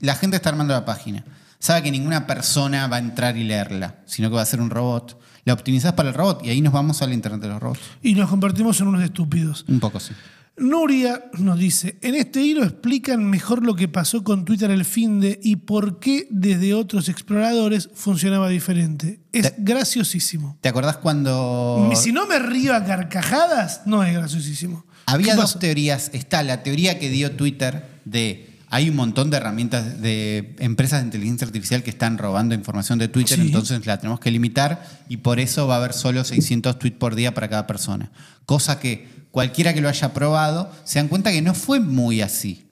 [0.00, 1.24] La gente está armando la página.
[1.58, 4.68] Sabe que ninguna persona va a entrar y leerla, sino que va a ser un
[4.70, 5.18] robot.
[5.46, 7.80] La optimizás para el robot y ahí nos vamos a la Internet de los robots.
[8.02, 9.64] Y nos convertimos en unos estúpidos.
[9.68, 10.12] Un poco sí.
[10.58, 15.20] Nuria nos dice, en este hilo explican mejor lo que pasó con Twitter el fin
[15.20, 19.20] de y por qué desde otros exploradores funcionaba diferente.
[19.32, 20.56] Es Te- graciosísimo.
[20.62, 24.84] ¿Te acordás cuando Si no me río a carcajadas, no es graciosísimo.
[25.04, 26.10] había ¿Qué dos teorías?
[26.14, 31.06] Está la teoría que dio Twitter de hay un montón de herramientas de empresas de
[31.06, 33.46] inteligencia artificial que están robando información de Twitter, Sí.
[33.46, 37.14] entonces la tenemos que limitar y por eso va a haber solo 600 tweets por
[37.14, 38.10] día para cada persona.
[38.44, 42.62] Cosa que cualquiera que lo haya probado se dan cuenta que no fue muy así.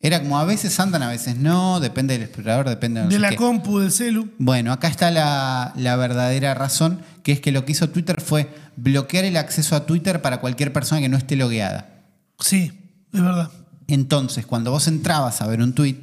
[0.00, 3.18] Era como a veces andan, a veces no, depende del explorador, depende de no De
[3.18, 3.36] la qué.
[3.36, 4.28] compu, del celu.
[4.36, 8.50] Bueno, acá está la, la verdadera razón, que es que lo que hizo Twitter fue
[8.76, 12.02] bloquear el acceso a Twitter para cualquier persona que no esté logueada.
[12.38, 12.70] Sí,
[13.14, 13.50] es verdad.
[13.88, 16.00] Entonces, cuando vos entrabas a ver un tweet,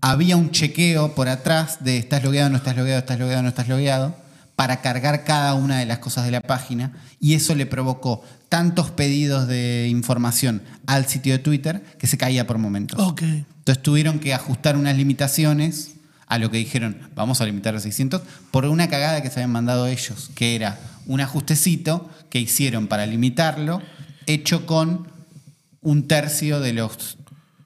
[0.00, 3.68] había un chequeo por atrás de estás logueado, no estás logueado, estás logueado, no estás
[3.68, 4.16] logueado,
[4.56, 8.90] para cargar cada una de las cosas de la página y eso le provocó tantos
[8.90, 12.98] pedidos de información al sitio de Twitter que se caía por momentos.
[12.98, 13.22] Ok.
[13.22, 15.92] Entonces tuvieron que ajustar unas limitaciones
[16.26, 19.52] a lo que dijeron, vamos a limitar a 600, por una cagada que se habían
[19.52, 23.80] mandado ellos, que era un ajustecito que hicieron para limitarlo,
[24.26, 25.06] hecho con
[25.86, 27.16] un tercio de los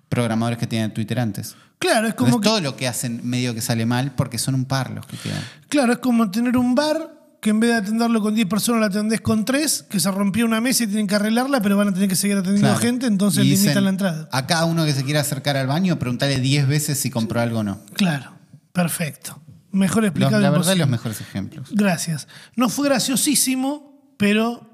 [0.09, 1.57] programadores que tenían Twitter antes.
[1.79, 4.67] Claro, es como que- todo lo que hacen medio que sale mal porque son un
[4.67, 5.43] par los que quedan.
[5.69, 8.87] Claro, es como tener un bar que en vez de atenderlo con 10 personas lo
[8.87, 11.95] atendés con 3, que se rompió una mesa y tienen que arreglarla, pero van a
[11.95, 12.81] tener que seguir atendiendo Claro.
[12.81, 14.29] gente, entonces Y limitan dicen, la entrada.
[14.31, 17.61] A cada uno que se quiera acercar al baño, preguntarle 10 veces si compró algo
[17.61, 17.81] o no.
[17.95, 18.33] Claro,
[18.73, 19.41] perfecto.
[19.73, 20.79] Mejor Los- explicado la verdad, imposible.
[20.81, 21.69] los mejores ejemplos.
[21.73, 22.29] Gracias.
[22.57, 24.70] No fue graciosísimo, pero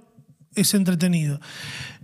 [0.57, 1.41] es entretenido.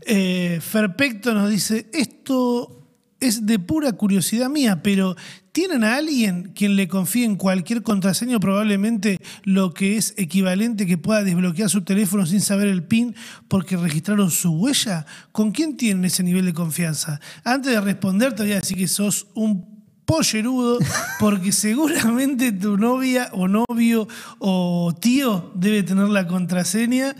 [0.03, 2.82] Eh, Ferpecto nos dice, esto
[3.22, 5.16] es de pura curiosidad mía, pero
[5.53, 10.98] ¿tienen a alguien quien le confíe en cualquier contraseña probablemente lo que es equivalente que
[10.98, 13.14] pueda desbloquear su teléfono sin saber el PIN
[13.46, 15.07] porque registraron su huella?
[15.30, 17.20] ¿Con quién tienen ese nivel de confianza?
[17.44, 19.72] Antes de responder te voy a decir que sos un
[20.16, 20.78] pollerudo
[21.18, 24.06] porque seguramente tu novia o novio
[24.38, 27.14] o tío debe tener la contraseña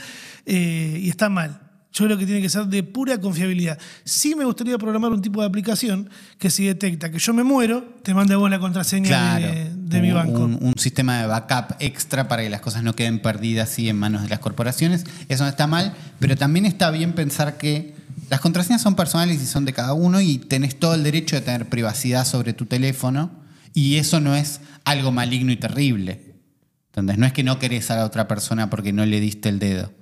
[0.47, 1.59] eh, y está mal.
[1.95, 3.79] Yo creo que tiene que ser de pura confiabilidad.
[4.03, 7.85] Sí me gustaría programar un tipo de aplicación que si detecta que yo me muero,
[8.03, 9.47] te mande a vos la contraseña Claro.
[9.47, 10.41] de, de mi banco.
[10.45, 13.99] Un, un sistema de backup extra para que las cosas no queden perdidas así en
[13.99, 15.05] manos de las corporaciones.
[15.29, 17.95] Eso no está mal, pero también está bien pensar que
[18.33, 21.43] las contraseñas son personales y son de cada uno y tenés todo el derecho de
[21.43, 23.31] tener privacidad sobre tu teléfono
[23.75, 26.33] y eso no es algo maligno y terrible.
[26.87, 29.59] Entonces, no es que no querés a la otra persona porque no le diste el
[29.59, 29.93] dedo.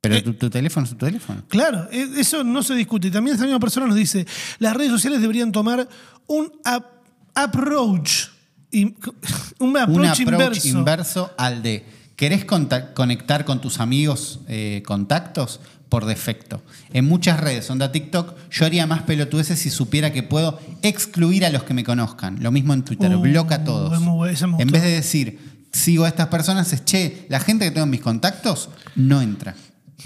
[0.00, 1.44] Pero Eh, tu, tu teléfono es tu teléfono.
[1.46, 3.08] Claro, e- eso no se discute.
[3.10, 4.26] También esta misma persona nos dice,
[4.58, 5.88] las redes sociales deberían tomar
[6.26, 6.90] un ap-
[7.36, 8.30] approach,
[8.72, 8.96] in-
[9.60, 10.68] un approach, un approach inverso.
[10.78, 11.84] inverso al de
[12.16, 15.60] ¿querés conectar con tus amigos eh, contactos?
[15.92, 16.62] Por defecto.
[16.94, 21.50] En muchas redes, onda TikTok, yo haría más pelotudeces si supiera que puedo excluir a
[21.50, 22.42] los que me conozcan.
[22.42, 24.00] Lo mismo en Twitter, Uh, bloca a todos.
[24.00, 27.84] muy en vez de decir, sigo a estas personas, es che, la gente que tengo
[27.84, 29.54] en mis contactos no entra.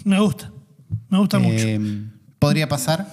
[0.02, 0.50] Me gusta,
[1.08, 1.54] me gusta mucho.
[1.56, 1.78] Eh,
[2.40, 3.06] ¿Podría pasar?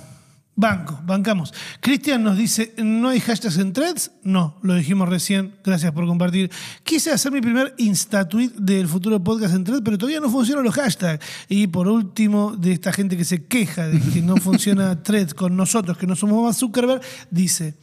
[0.56, 1.52] Banco, bancamos.
[1.80, 4.12] Cristian nos dice, ¿no hay hashtags en threads?
[4.22, 6.52] No, lo dijimos recién, gracias por compartir.
[6.84, 10.76] Quise hacer mi primer insta-tweet del futuro podcast en threads, pero todavía no funcionan los
[10.76, 11.26] hashtags.
[11.50, 15.56] Y por último, de esta gente que se queja de que no funciona threads con
[15.58, 17.02] nosotros, que no somos más Zuckerberg,
[17.32, 17.74] dice,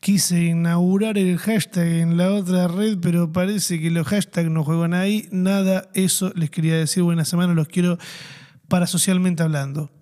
[0.00, 4.94] quise inaugurar el hashtag en la otra red, pero parece que los hashtags no juegan
[4.94, 5.28] ahí.
[5.30, 7.04] Nada, eso les quería decir.
[7.04, 7.98] Buena semana, los quiero
[8.66, 9.95] para socialmente hablando.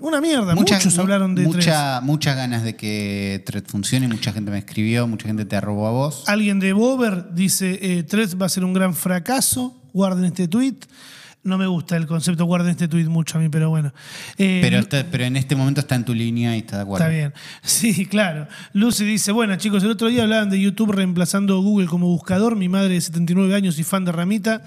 [0.00, 1.56] Una mierda, muchos mu- hablaron de threads.
[1.66, 5.86] mucha- Muchas ganas de que Thread funcione, mucha gente me escribió, mucha gente te arrobó
[5.86, 6.22] a vos.
[6.28, 10.76] Alguien de Bover dice, eh, Threads va a ser un gran fracaso, guarden este tweet.
[11.48, 13.92] No me gusta el concepto, guarden este tweet mucho a mí, pero bueno.
[14.36, 17.04] Eh, Pero, está- pero en este momento está en tu línea y está de acuerdo.
[17.06, 17.32] Está bien.
[17.62, 18.46] Sí, claro.
[18.72, 22.54] Lucy dice, bueno chicos, el otro día hablaban de YouTube reemplazando Google como buscador.
[22.56, 24.62] Mi madre de 79 años y fan de Ramita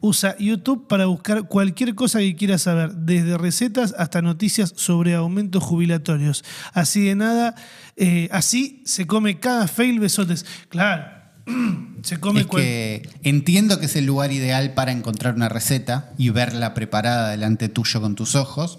[0.00, 5.62] usa YouTube para buscar cualquier cosa que quiera saber, desde recetas hasta noticias sobre aumentos
[5.62, 6.44] jubilatorios.
[6.72, 7.54] Así de nada,
[7.96, 10.44] eh, así se come cada fail besotes.
[10.70, 11.04] Claro,
[12.02, 16.30] se come Es que entiendo que es el lugar ideal para encontrar una receta y
[16.30, 18.78] verla preparada delante tuyo con tus ojos.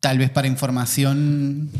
[0.00, 1.70] Tal vez para información,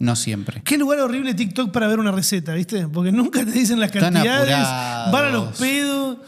[0.00, 0.62] no siempre.
[0.64, 2.88] Qué lugar horrible TikTok para ver una receta, ¿viste?
[2.88, 5.12] Porque nunca te dicen las Están cantidades, apurados.
[5.12, 6.18] van a los pedos.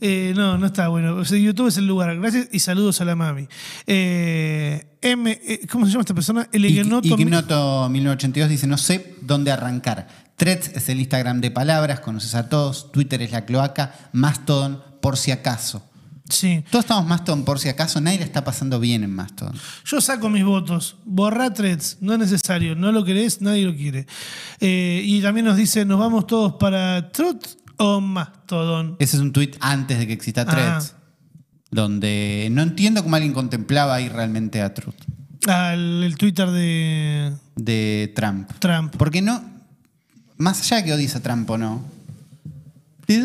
[0.00, 1.14] Eh, no, no está bueno.
[1.16, 2.14] O sea, YouTube es el lugar.
[2.20, 3.48] Gracias y saludos a la mami.
[3.86, 6.48] Eh, M, eh, ¿Cómo se llama esta persona?
[6.52, 10.08] El Ignoto- Ignoto 1982 dice, no sé dónde arrancar.
[10.36, 12.90] Threads es el Instagram de palabras, conoces a todos.
[12.92, 13.94] Twitter es la cloaca.
[14.12, 15.82] Mastodon, por si acaso.
[16.28, 16.64] Sí.
[16.70, 18.00] Todos estamos Mastodon por si acaso.
[18.00, 19.54] Nadie la está pasando bien en Mastodon.
[19.84, 20.96] Yo saco mis votos.
[21.04, 21.98] Borra threads.
[22.00, 22.74] No es necesario.
[22.74, 24.06] No lo querés, nadie lo quiere.
[24.60, 27.44] Eh, y también nos dice, ¿nos vamos todos para Truth
[27.76, 28.96] o Mastodon?
[28.98, 30.96] Ese es un tweet antes de que exista Threads.
[31.70, 34.94] Donde no entiendo cómo alguien contemplaba ir realmente a Truth.
[35.46, 38.50] Al el Twitter de De Trump.
[38.60, 38.94] Trump.
[38.96, 39.53] Porque no,
[40.36, 41.82] más allá de que odies a Trump o no,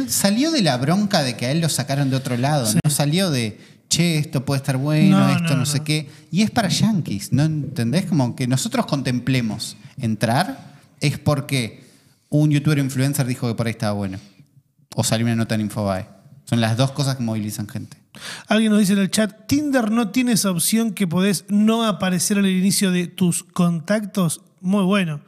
[0.07, 3.31] salió de la bronca de que a él lo sacaron de otro lado, no salió
[3.31, 5.83] de, che, esto puede estar bueno, No, esto no, no, sé no.
[5.83, 6.09] qué.
[6.31, 8.05] Y es para yankees, ¿no entendés?
[8.05, 11.83] Como que nosotros contemplemos entrar es porque
[12.29, 14.19] un youtuber influencer dijo que por ahí estaba bueno.
[14.95, 16.07] O salió una nota en Infobae.
[16.45, 17.97] Son las dos cosas que movilizan gente.
[18.47, 22.37] Alguien nos dice en el chat, Tinder no tiene esa opción que podés no aparecer
[22.37, 24.41] al inicio de tus contactos.
[24.61, 25.21] Muy bueno.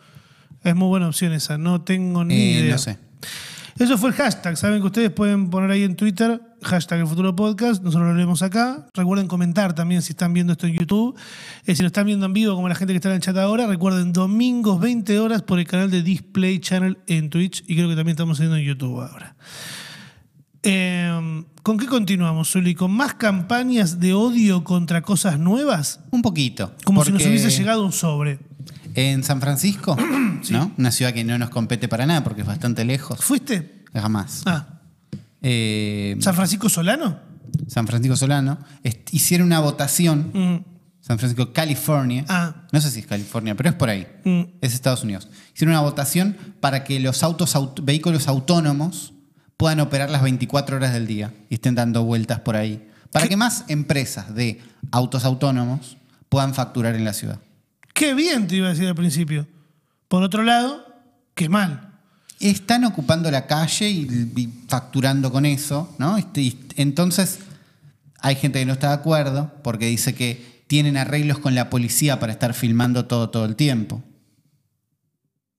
[0.63, 1.57] Es muy buena opción esa.
[1.57, 2.71] No tengo ni Eh, idea.
[2.73, 2.97] no sé.
[3.79, 4.57] Eso fue el hashtag.
[4.57, 7.81] Saben que ustedes pueden poner ahí en Twitter, hashtag el futuro podcast.
[7.81, 8.85] Nosotros lo leemos acá.
[8.93, 11.17] Recuerden comentar también si están viendo esto en YouTube.
[11.65, 13.35] Eh, si lo están viendo en vivo, como la gente que está en el chat
[13.37, 17.63] ahora, recuerden domingos 20 horas por el canal de Display Channel en Twitch.
[17.65, 19.35] Y creo que también estamos haciendo en YouTube ahora.
[20.63, 22.75] Eh, ¿Con qué continuamos, Zuli?
[22.75, 26.01] ¿Con más campañas de odio contra cosas nuevas?
[26.11, 26.75] Un poquito.
[26.83, 28.39] Como si nos hubiese llegado un sobre.
[28.95, 29.95] En San Francisco,
[30.49, 30.71] ¿no?
[30.77, 33.19] Una ciudad que no nos compete para nada porque es bastante lejos.
[33.23, 33.83] ¿Fuiste?
[33.93, 34.43] Jamás.
[34.45, 34.67] Ah,
[35.41, 37.17] Eh, ¿San Francisco Solano?
[37.67, 38.59] San Francisco Solano.
[39.11, 40.31] hicieron una votación.
[40.33, 40.65] Mm,
[41.01, 42.25] San Francisco, California.
[42.29, 42.67] Ah.
[42.71, 44.07] No sé si es California, pero es por ahí.
[44.23, 44.41] Mm.
[44.61, 45.27] Es Estados Unidos.
[45.55, 49.13] Hicieron una votación para que los autos, aut- vehículos autónomos
[49.57, 52.87] puedan operar las 24 horas del día y estén dando vueltas por ahí.
[53.11, 54.61] Para que más empresas de
[54.91, 55.97] autos autónomos
[56.29, 57.39] puedan facturar en la ciudad.
[57.93, 59.47] Qué bien, te iba a decir al principio.
[60.07, 60.85] Por otro lado,
[61.35, 61.99] qué mal.
[62.39, 66.17] Están ocupando la calle y, y facturando con eso, ¿no?
[66.17, 67.39] Este, y entonces
[68.19, 72.19] hay gente que no está de acuerdo porque dice que tienen arreglos con la policía
[72.19, 74.03] para estar filmando todo todo el tiempo.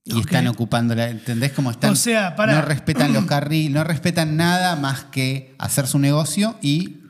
[0.04, 1.92] Y están ocupando la, ¿entendés cómo están?
[1.92, 2.54] O sea, pará.
[2.54, 7.01] no respetan los carriles, no respetan nada más que hacer su negocio y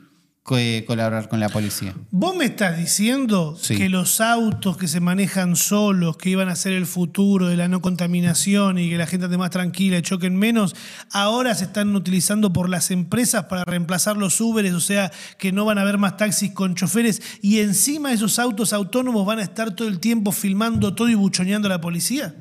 [0.43, 1.93] colaborar con la policía.
[2.11, 3.77] ¿Vos me estás diciendo Sí.
[3.77, 7.69] que los autos que se manejan solos, que iban a ser el futuro de la
[7.69, 10.75] no contaminación y que la gente ande más tranquila y choquen menos,
[11.11, 14.73] ahora se están utilizando por las empresas para reemplazar los Uberes?
[14.73, 18.73] O sea, que no van a haber más taxis con choferes y encima esos autos
[18.73, 22.35] autónomos van a estar todo el tiempo filmando todo y buchoneando a la policía.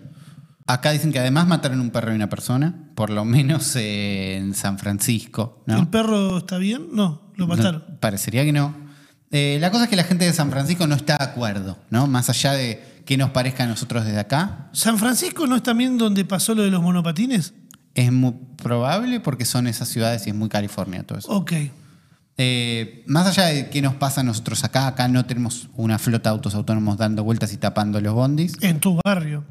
[0.67, 4.55] Acá dicen que además mataron un perro y una persona, por lo menos eh, en
[4.55, 5.79] San Francisco, ¿no?
[5.79, 6.87] ¿El perro está bien?
[6.93, 8.75] No, No, parecería que no.
[9.31, 12.07] Eh, la cosa es que la gente de San Francisco no está de acuerdo, ¿no?
[12.07, 15.99] Más allá de que nos parezca a nosotros desde acá, ¿San Francisco no es también
[15.99, 17.55] donde pasó lo de los monopatines?
[17.95, 21.31] es muy probable porque son esas ciudades y es muy California todo eso.
[21.31, 21.53] Ok.
[22.39, 26.31] Eh, más allá de qué nos pasa a nosotros acá, acá no tenemos una flota
[26.31, 28.55] de autos autónomos dando vueltas y tapando los bondis.
[28.61, 29.45] En tu barrio.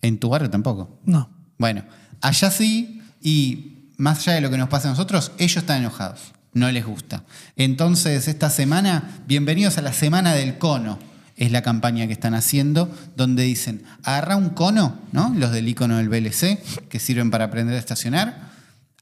[0.00, 0.98] En tu barrio tampoco.
[1.04, 1.28] No.
[1.58, 1.84] Bueno,
[2.20, 6.32] allá sí, y más allá de lo que nos pasa a nosotros, ellos están enojados,
[6.56, 7.22] no les gusta.
[7.56, 10.98] Entonces, esta semana, bienvenidos a la Semana del Cono,
[11.36, 15.34] es la campaña que están haciendo, donde dicen, agarra un cono, ¿no?
[15.36, 18.52] Los del icono del VLC, que sirven para aprender a estacionar.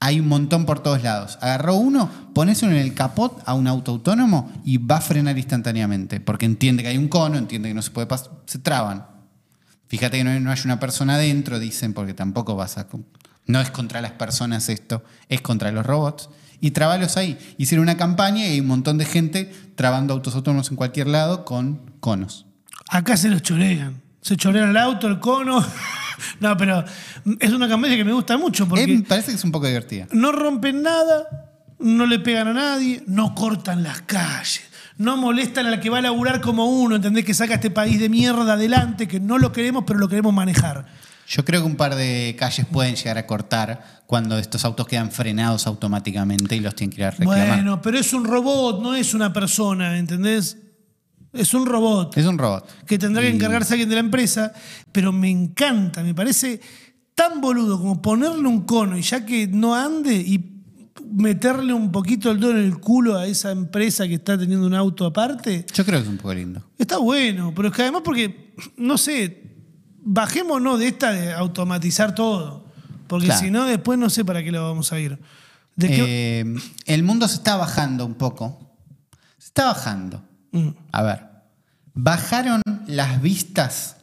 [0.01, 1.37] Hay un montón por todos lados.
[1.39, 6.19] Agarró uno, ponéselo en el capot a un auto autónomo y va a frenar instantáneamente,
[6.19, 9.07] porque entiende que hay un cono, entiende que no se puede pasar, se traban.
[9.87, 12.87] Fíjate que no, no hay una persona adentro, dicen, porque tampoco vas a...
[13.47, 16.27] No es contra las personas esto, es contra los robots.
[16.65, 17.37] Y trabalos ahí.
[17.59, 21.45] Hicieron una campaña y hay un montón de gente trabando autos autónomos en cualquier lado
[21.45, 22.47] con conos.
[22.89, 24.01] Acá se los chorean.
[24.21, 25.63] Se chorean el auto, el cono.
[26.39, 26.83] no, pero
[27.39, 29.67] es una campaña que me gusta mucho porque Eh, me parece que es un poco
[29.67, 30.07] divertida.
[30.11, 34.61] no rompen nada, no le pegan a nadie, no cortan las calles,
[34.97, 37.25] no molestan al que va a laburar como uno, ¿entendés?
[37.25, 40.87] Que saca este país de mierda adelante, que no lo queremos, pero lo queremos manejar.
[41.27, 45.11] Yo creo que un par de calles pueden llegar a cortar cuando estos autos quedan
[45.11, 47.47] frenados automáticamente y los tienen que ir a reclamar.
[47.47, 50.57] Bueno, pero es un robot, no es una persona, ¿entendés?
[51.33, 52.15] Es un robot.
[52.17, 52.85] Es un robot.
[52.85, 54.53] Que tendrá que Y- encargarse alguien de la empresa,
[54.91, 56.61] pero me encanta, me parece
[57.15, 60.51] tan boludo como ponerle un cono y ya que no ande y
[61.11, 64.73] meterle un poquito el dedo en el culo a esa empresa que está teniendo un
[64.73, 66.63] auto aparte, Yo creo que es un poco lindo.
[66.77, 69.54] está bueno, pero es que además porque, no sé,
[70.05, 72.63] bajémonos de esta de automatizar todo,
[73.07, 73.41] porque Claro.
[73.41, 75.19] si no después no sé para qué lo vamos a ir.
[75.75, 76.39] ¿De qué?
[76.39, 78.77] Eh, el mundo se está bajando un poco.
[79.37, 80.23] Se está bajando.
[80.51, 80.69] Mm.
[80.93, 81.25] A ver.
[81.93, 83.97] Bajaron las vistas,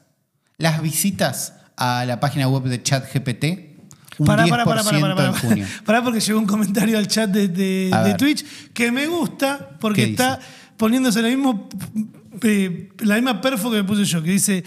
[0.59, 3.73] las visitas a la página web de ChatGPT
[4.19, 5.67] un Pará, 10% pará, pará, pará, pará, junio.
[5.87, 8.15] Pará, porque llegó un comentario al chat de, de-.
[8.19, 10.39] Twitch que me gusta porque ¿Qué está
[10.77, 11.69] poniéndose la, mismo,
[12.43, 14.65] eh, la misma perfo que me puse yo, que dice,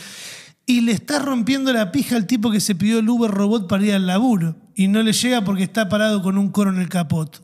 [0.65, 3.85] y le está rompiendo la pija al tipo que se pidió el Uber Robot para
[3.85, 6.89] ir al laburo y no le llega porque está parado con un coro en el
[6.89, 7.41] capot.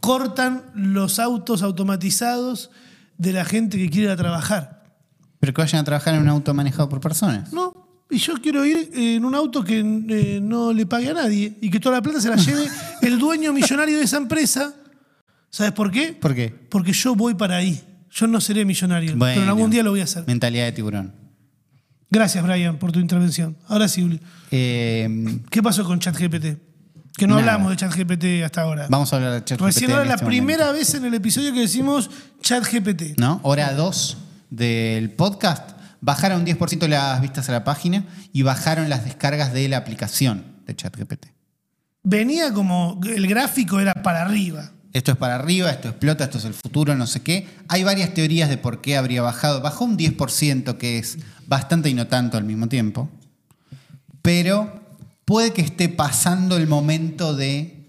[0.00, 2.70] Cortan los autos automatizados
[3.18, 4.82] de la gente que quiere ir a trabajar.
[5.38, 7.52] Pero que vayan a trabajar en un auto manejado por personas.
[7.52, 7.72] No,
[8.10, 11.70] y yo quiero ir en un auto que eh, no le pague a nadie y
[11.70, 12.66] que toda la plata se la lleve
[13.02, 14.74] el dueño millonario de esa empresa.
[15.50, 16.12] ¿Sabes por qué?
[16.12, 16.48] ¿Por qué?
[16.68, 17.80] Porque yo voy para ahí.
[18.10, 19.50] Yo no seré millonario, pero en Bueno.
[19.52, 20.24] algún día lo voy a hacer.
[20.26, 21.12] Mentalidad de tiburón.
[22.12, 23.56] Gracias, Brian, por tu intervención.
[23.68, 24.20] Ahora sí, Uli.
[24.50, 26.58] Eh, ¿qué pasó con ChatGPT?
[27.16, 27.54] Que no Nada.
[27.54, 28.86] hablamos de ChatGPT hasta ahora.
[28.90, 29.64] vamos a hablar de ChatGPT.
[29.64, 30.78] Recién ahora es la este primera momento.
[30.78, 32.10] vez en el episodio que decimos
[32.42, 33.18] ChatGPT.
[33.18, 33.40] ¿No?
[33.44, 34.18] Hora 2
[34.50, 35.70] del podcast.
[36.02, 38.04] Bajaron 10% las vistas a la página
[38.34, 41.26] y bajaron las descargas de la aplicación de ChatGPT.
[42.02, 43.00] Venía como.
[43.04, 44.70] El gráfico era para arriba.
[44.92, 47.46] Esto es para arriba, esto explota, esto es el futuro, no sé qué.
[47.68, 49.62] Hay varias teorías de por qué habría bajado.
[49.62, 53.08] Bajó un 10%, que es bastante y no tanto al mismo tiempo.
[54.20, 54.82] Pero
[55.24, 57.86] puede que esté pasando el momento de,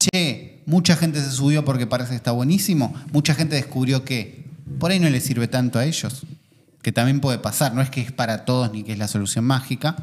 [0.00, 2.92] che, mucha gente se subió porque parece que está buenísimo.
[3.12, 4.46] Mucha gente descubrió que
[4.80, 6.26] por ahí no le sirve tanto a ellos.
[6.82, 7.72] Que también puede pasar.
[7.72, 9.96] No es que es para todos ni que es la solución mágica.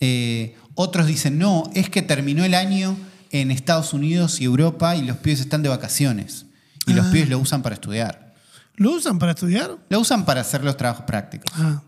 [0.00, 2.96] Eh, otros dicen, no, es que terminó el año
[3.40, 6.46] en Estados Unidos y Europa y los pibes están de vacaciones.
[6.86, 7.10] Y los Ah.
[7.12, 8.34] pibes lo usan para estudiar.
[8.76, 9.76] ¿Lo usan para estudiar?
[9.88, 11.50] Lo usan para hacer los trabajos prácticos.
[11.58, 11.82] Ah.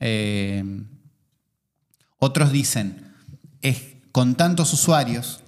[0.00, 0.64] Eh,
[2.18, 3.12] otros dicen,
[3.60, 3.82] es,
[4.12, 5.40] con tantos usuarios,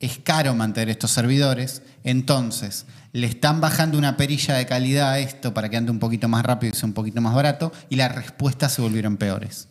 [0.00, 5.54] es caro mantener estos servidores, entonces le están bajando una perilla de calidad a esto
[5.54, 8.14] para que ande un poquito más rápido y sea un poquito más barato, y las
[8.14, 9.68] respuestas se volvieron peores.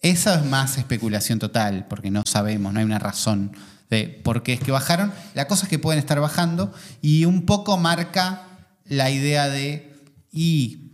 [0.00, 3.52] Esa es más especulación total, porque no sabemos, no hay una razón
[3.90, 5.12] de por qué es que bajaron.
[5.34, 8.44] La cosa es que pueden estar bajando y un poco marca
[8.84, 9.94] la idea de,
[10.32, 10.88] y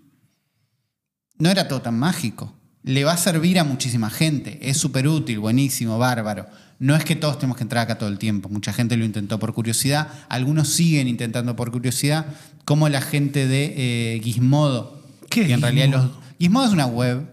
[1.39, 2.55] no era todo tan mágico.
[2.83, 4.59] Le va a servir a muchísima gente.
[4.63, 6.47] Es súper útil, buenísimo, bárbaro.
[6.79, 8.49] No es que todos tenemos que entrar acá todo el tiempo.
[8.49, 10.09] Mucha gente lo intentó por curiosidad.
[10.29, 12.27] Algunos siguen intentando por curiosidad,
[12.65, 15.03] como la gente de eh, Gizmodo.
[15.31, 16.07] ¿Qué que en realidad Gizmodo?
[16.07, 17.27] los, Gizmodo es una web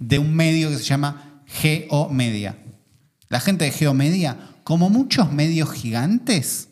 [0.00, 2.56] de un medio que se llama Geomedia.
[3.28, 4.36] La gente de Geomedia,
[4.68, 6.68] como muchos medios gigantes,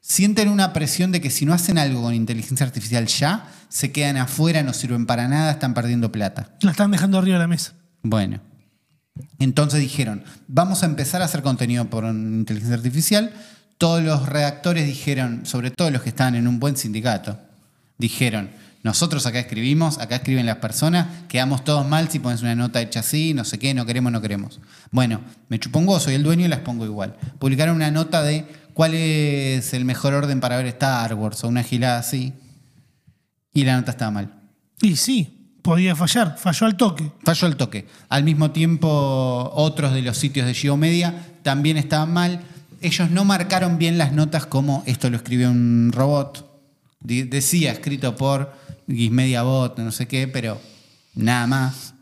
[0.00, 4.16] sienten una presión de que si no hacen algo con inteligencia artificial ya, se quedan
[4.16, 6.56] afuera, no sirven para nada, están perdiendo plata.
[6.62, 7.74] La están dejando arriba de la mesa.
[8.02, 8.40] Bueno,
[9.38, 13.32] entonces dijeron, vamos a empezar a hacer contenido por inteligencia artificial.
[13.78, 17.38] Todos los redactores dijeron, sobre todo los que estaban en un buen sindicato,
[17.96, 18.50] dijeron,
[18.86, 23.00] nosotros acá escribimos, acá escriben las personas, quedamos todos mal si pones una nota hecha
[23.00, 24.60] así, no sé qué, no queremos, no queremos.
[24.92, 27.16] Bueno, me chupo un huevo, soy el dueño y las pongo igual.
[27.38, 31.62] Publicaron una nota de cuál es el mejor orden para ver Star Wars o una
[31.64, 32.32] gilada así,
[33.52, 34.32] y la nota estaba mal.
[34.80, 37.10] Y sí, podía fallar, falló al toque.
[37.24, 37.86] Falló el toque.
[38.08, 41.12] Al mismo tiempo, otros de los sitios de Geomedia
[41.42, 42.40] también estaban mal.
[42.82, 46.44] Ellos no marcaron bien las notas como esto lo escribió un robot.
[47.00, 48.52] Di- Decía escrito por
[48.88, 50.60] Gizmedia Bot, no sé qué, pero
[51.14, 51.94] nada más.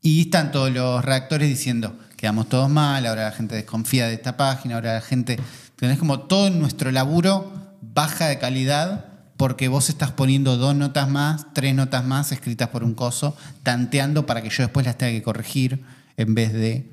[0.00, 4.36] Y están todos los redactores diciendo, quedamos todos mal, ahora la gente desconfía de esta
[4.36, 5.38] página, ahora la gente...
[5.76, 9.06] Tenés como todo nuestro laburo baja de calidad
[9.36, 14.26] porque vos estás poniendo dos notas más, tres notas más escritas por un coso, tanteando
[14.26, 15.84] para que yo después las tenga que corregir
[16.16, 16.88] en vez de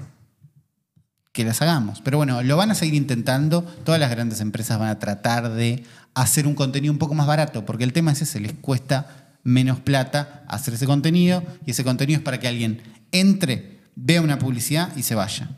[1.32, 2.02] que las hagamos.
[2.02, 3.62] Pero bueno, lo van a seguir intentando.
[3.84, 7.66] Todas las grandes empresas van a tratar de hacer un contenido un poco más barato,
[7.66, 12.18] porque el tema es ese, les cuesta menos plata hacer ese contenido y ese contenido
[12.20, 15.50] es para que alguien entre, vea una publicidad y se vaya.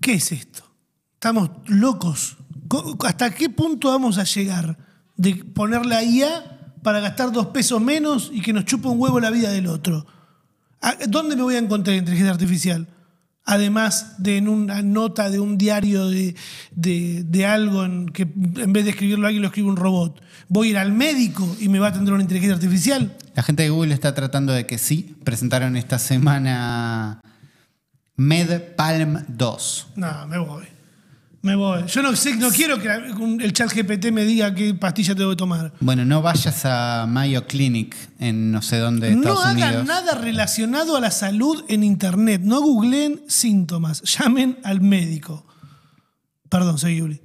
[0.00, 0.64] ¿Qué es esto?
[1.14, 2.36] Estamos locos
[2.68, 4.78] Co- ¿Hasta qué punto vamos a llegar
[5.16, 9.20] de poner la IA para gastar dos pesos menos y que nos chupe un huevo
[9.20, 10.06] la vida del otro?
[10.80, 12.88] ¿A- ¿Dónde me voy a encontrar inteligencia artificial?
[13.44, 16.36] Además de en una nota de un diario de,
[16.70, 20.22] de- de algo en que en vez de escribirlo alguien lo escribe un robot.
[20.48, 23.16] Voy a ir al médico y me va a atender una inteligencia artificial.
[23.34, 25.16] La gente de Google está tratando de que sí.
[25.24, 27.20] Presentaron esta semana
[28.16, 29.86] MedPalm 2.
[29.96, 30.64] No, me voy.
[31.42, 31.84] Me voy.
[31.88, 35.36] Yo no sé, no quiero que el chat GPT me diga qué pastilla tengo que
[35.36, 35.72] tomar.
[35.80, 39.86] Bueno, no vayas a Mayo Clinic en no sé dónde de No hagan Unidos.
[39.86, 42.42] nada relacionado a la salud en internet.
[42.44, 44.02] No googleen síntomas.
[44.02, 45.44] Llamen al médico.
[46.48, 47.20] Perdón, soy Yuli.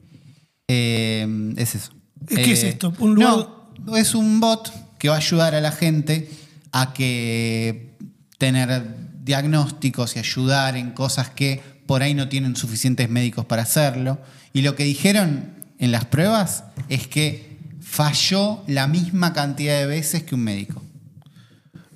[0.68, 1.92] Eh, es eso.
[2.28, 2.94] ¿Qué Eh, es esto?
[2.98, 3.48] ¿Un lugar-
[3.86, 6.28] No, es un bot que va a ayudar a la gente
[6.72, 7.96] a que
[8.40, 8.84] tener
[9.24, 14.20] diagnósticos y ayudar en cosas que por ahí no tienen suficientes médicos para hacerlo.
[14.54, 20.24] Y lo que dijeron en las pruebas es que falló la misma cantidad de veces
[20.24, 20.84] que un médico.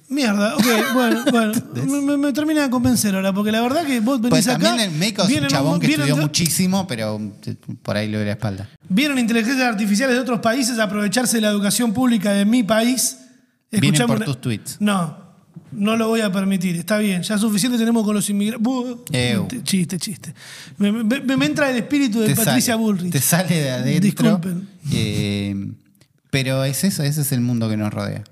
[0.09, 1.53] Mierda, ok, bueno, bueno.
[1.73, 4.59] me, me- me termina de convencer ahora, porque la verdad que vos venís Pues acá.
[4.67, 7.19] también el médico es un chabón que estudió muchísimo, pero
[7.81, 8.69] por ahí le duele la espalda.
[8.89, 13.19] Vieron inteligencias artificiales de otros países aprovecharse de la educación pública de mi país.
[13.71, 14.77] Vienen Escuchamos por una- tus tweets.
[14.81, 15.17] No,
[15.72, 16.76] no lo voy a permitir.
[16.76, 19.63] Está bien, ya suficiente tenemos con los inmigrantes.
[19.63, 20.34] Chiste, chiste.
[20.78, 23.11] Me, me- me entra el espíritu de Te Patricia sale, Bullrich.
[23.11, 24.01] Te sale de adentro.
[24.01, 24.69] Disculpen.
[24.91, 25.72] Eh,
[26.30, 28.24] pero es eso, ese es el mundo que nos rodea.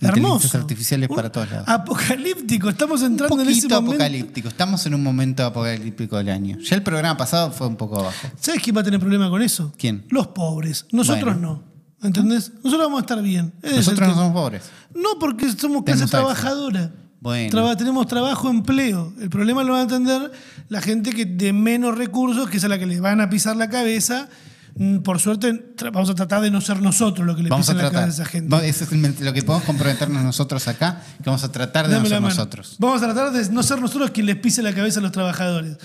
[0.00, 0.58] Hermoso.
[0.58, 1.68] Artificiales Un- para todos lados.
[1.68, 3.90] Apocalíptico, estamos un entrando en ese momento.
[3.92, 4.48] apocalíptico.
[4.48, 6.58] Estamos en un momento apocalíptico del año.
[6.58, 8.28] Ya el programa pasado fue un poco abajo.
[8.40, 9.72] ¿Sabes quién va a tener problema con eso?
[9.78, 10.04] ¿Quién?
[10.08, 10.86] Los pobres.
[10.90, 11.40] Nosotros Bueno.
[11.66, 11.71] no.
[12.02, 12.50] ¿Entendés?
[12.64, 13.52] Nosotros vamos a estar bien.
[13.62, 14.62] Ese Nosotros no somos pobres.
[14.94, 16.92] No, porque somos Tenemos clase trabajadora.
[17.20, 17.50] Bueno.
[17.50, 19.12] Traba- tenemos trabajo, empleo.
[19.20, 20.32] El problema lo va a entender
[20.68, 23.54] la gente que de menos recursos, que es a la que le van a pisar
[23.56, 24.28] la cabeza.
[24.74, 27.68] Mm, Por suerte, tra- vamos a tratar de no ser nosotros los que le Vamos
[27.68, 28.00] a la tratar.
[28.00, 28.48] cabeza a esa gente.
[28.52, 31.94] Va- Eso es el- lo que podemos comprometernos nosotros acá, que vamos a tratar de
[31.94, 32.34] Dame no la ser mano.
[32.34, 32.76] nosotros.
[32.80, 35.76] Vamos a tratar de no ser nosotros quien les pise la cabeza a los trabajadores.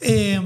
[0.00, 0.40] Eh,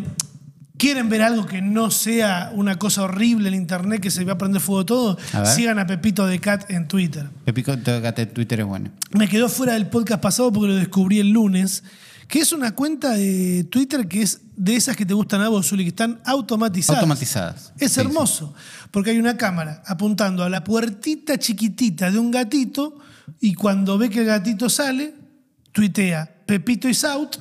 [0.79, 4.39] ¿Quieren ver algo que no sea una cosa horrible en internet que se va a
[4.39, 5.19] prender fuego todo?
[5.33, 5.45] A.
[5.45, 7.29] Sigan a Pepito de Cat en Twitter.
[7.45, 8.91] Pepico Tócate Twitter es bueno.
[9.11, 11.83] Me quedó fuera del podcast pasado porque lo descubrí el lunes,
[12.29, 15.67] que es una cuenta de Twitter que es de esas que te gustan a vos,
[15.69, 17.01] Zuli, que están automatizadas.
[17.01, 17.73] Automatizadas.
[17.79, 18.55] Es Sí, hermoso,
[18.93, 22.99] porque hay una cámara apuntando a la puertita chiquitita de un gatito
[23.41, 25.13] y cuando ve que el gatito sale,
[25.73, 27.37] tuitea Pepito is out,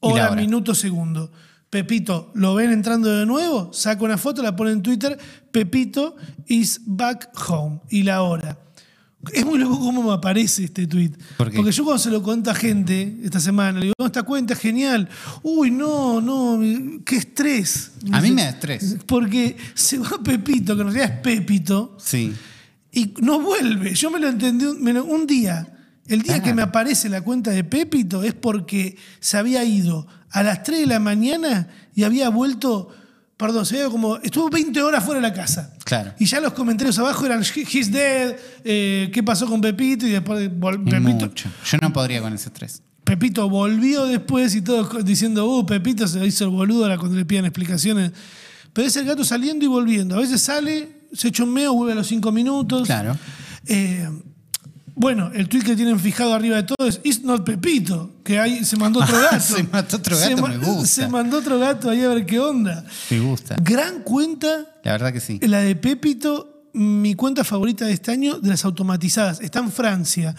[0.00, 0.36] hora, hora.
[0.40, 1.32] minuto, segundo.
[1.74, 5.18] Pepito, lo ven entrando de nuevo, saca una foto, la pone en Twitter,
[5.50, 6.14] Pepito
[6.46, 8.56] is back home y la hora.
[9.32, 11.10] Es muy loco cómo me aparece este tweet.
[11.36, 14.52] Porque yo cuando se lo cuento a gente esta semana, le digo, "No, esta cuenta
[14.54, 15.08] es genial.
[15.42, 16.60] Uy, no, no,
[17.04, 17.90] qué estrés.
[18.12, 18.98] A mí me da estrés.
[19.04, 22.32] Porque se va Pepito, que en realidad es Pepito, Sí.
[22.92, 23.94] y no vuelve.
[23.96, 25.70] Yo me lo entendí un, me lo- un día.
[26.06, 26.44] El día Claro.
[26.44, 30.80] que me aparece la cuenta de Pepito es porque se había ido a las 3
[30.80, 32.88] de la mañana y había vuelto,
[33.36, 35.72] perdón, se había como, estuvo 20 horas fuera de la casa.
[35.84, 36.12] Claro.
[36.18, 40.08] Y ya los comentarios abajo eran, he's dead, eh, ¿qué pasó con Pepito?
[40.08, 41.48] Y después Pepito, mucho.
[41.64, 42.82] Yo no podría con ese estrés.
[43.04, 47.24] Pepito volvió después y todos diciendo, uh, Pepito se hizo el boludo ahora cuando le
[47.24, 48.10] piden explicaciones.
[48.72, 50.16] Pero es el gato saliendo y volviendo.
[50.16, 52.86] A veces sale, se echa un meo, vuelve a los cinco minutos.
[52.86, 53.16] Claro.
[53.68, 54.08] Eh,
[54.96, 58.64] bueno, el tweet que tienen fijado arriba de todo es It's not Pepito, que ahí
[58.64, 59.40] se mandó otro gato.
[59.40, 60.86] se mandó otro gato, me gusta.
[60.86, 62.84] Se mandó otro gato ahí a ver qué onda.
[63.10, 63.56] Me gusta.
[63.62, 65.38] Gran cuenta, La verdad que sí.
[65.42, 69.40] la de Pepito, mi cuenta favorita de este año, de las automatizadas.
[69.40, 70.34] Está en Francia.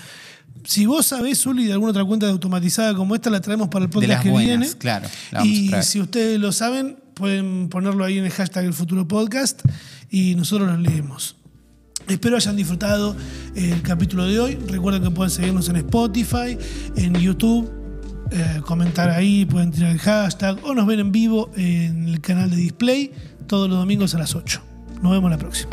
[0.63, 3.85] Si vos sabés, Uli, de alguna otra cuenta de automatizada como esta, la traemos para
[3.85, 4.77] el podcast las que buenas, viene.
[4.77, 8.65] claro, la vamos a Y si ustedes lo saben, pueden ponerlo ahí en el hashtag
[8.65, 9.61] El Futuro Podcast
[10.09, 11.35] y nosotros los leemos.
[12.07, 13.15] Espero hayan disfrutado
[13.55, 14.55] el capítulo de hoy.
[14.67, 16.57] Recuerden que pueden seguirnos en Spotify,
[16.95, 17.69] en YouTube,
[18.31, 22.49] eh, comentar ahí, pueden tirar el hashtag o nos ven en vivo en el canal
[22.49, 23.11] de Display
[23.47, 24.61] todos los domingos a las 8.
[25.01, 25.71] Nos vemos la próxima.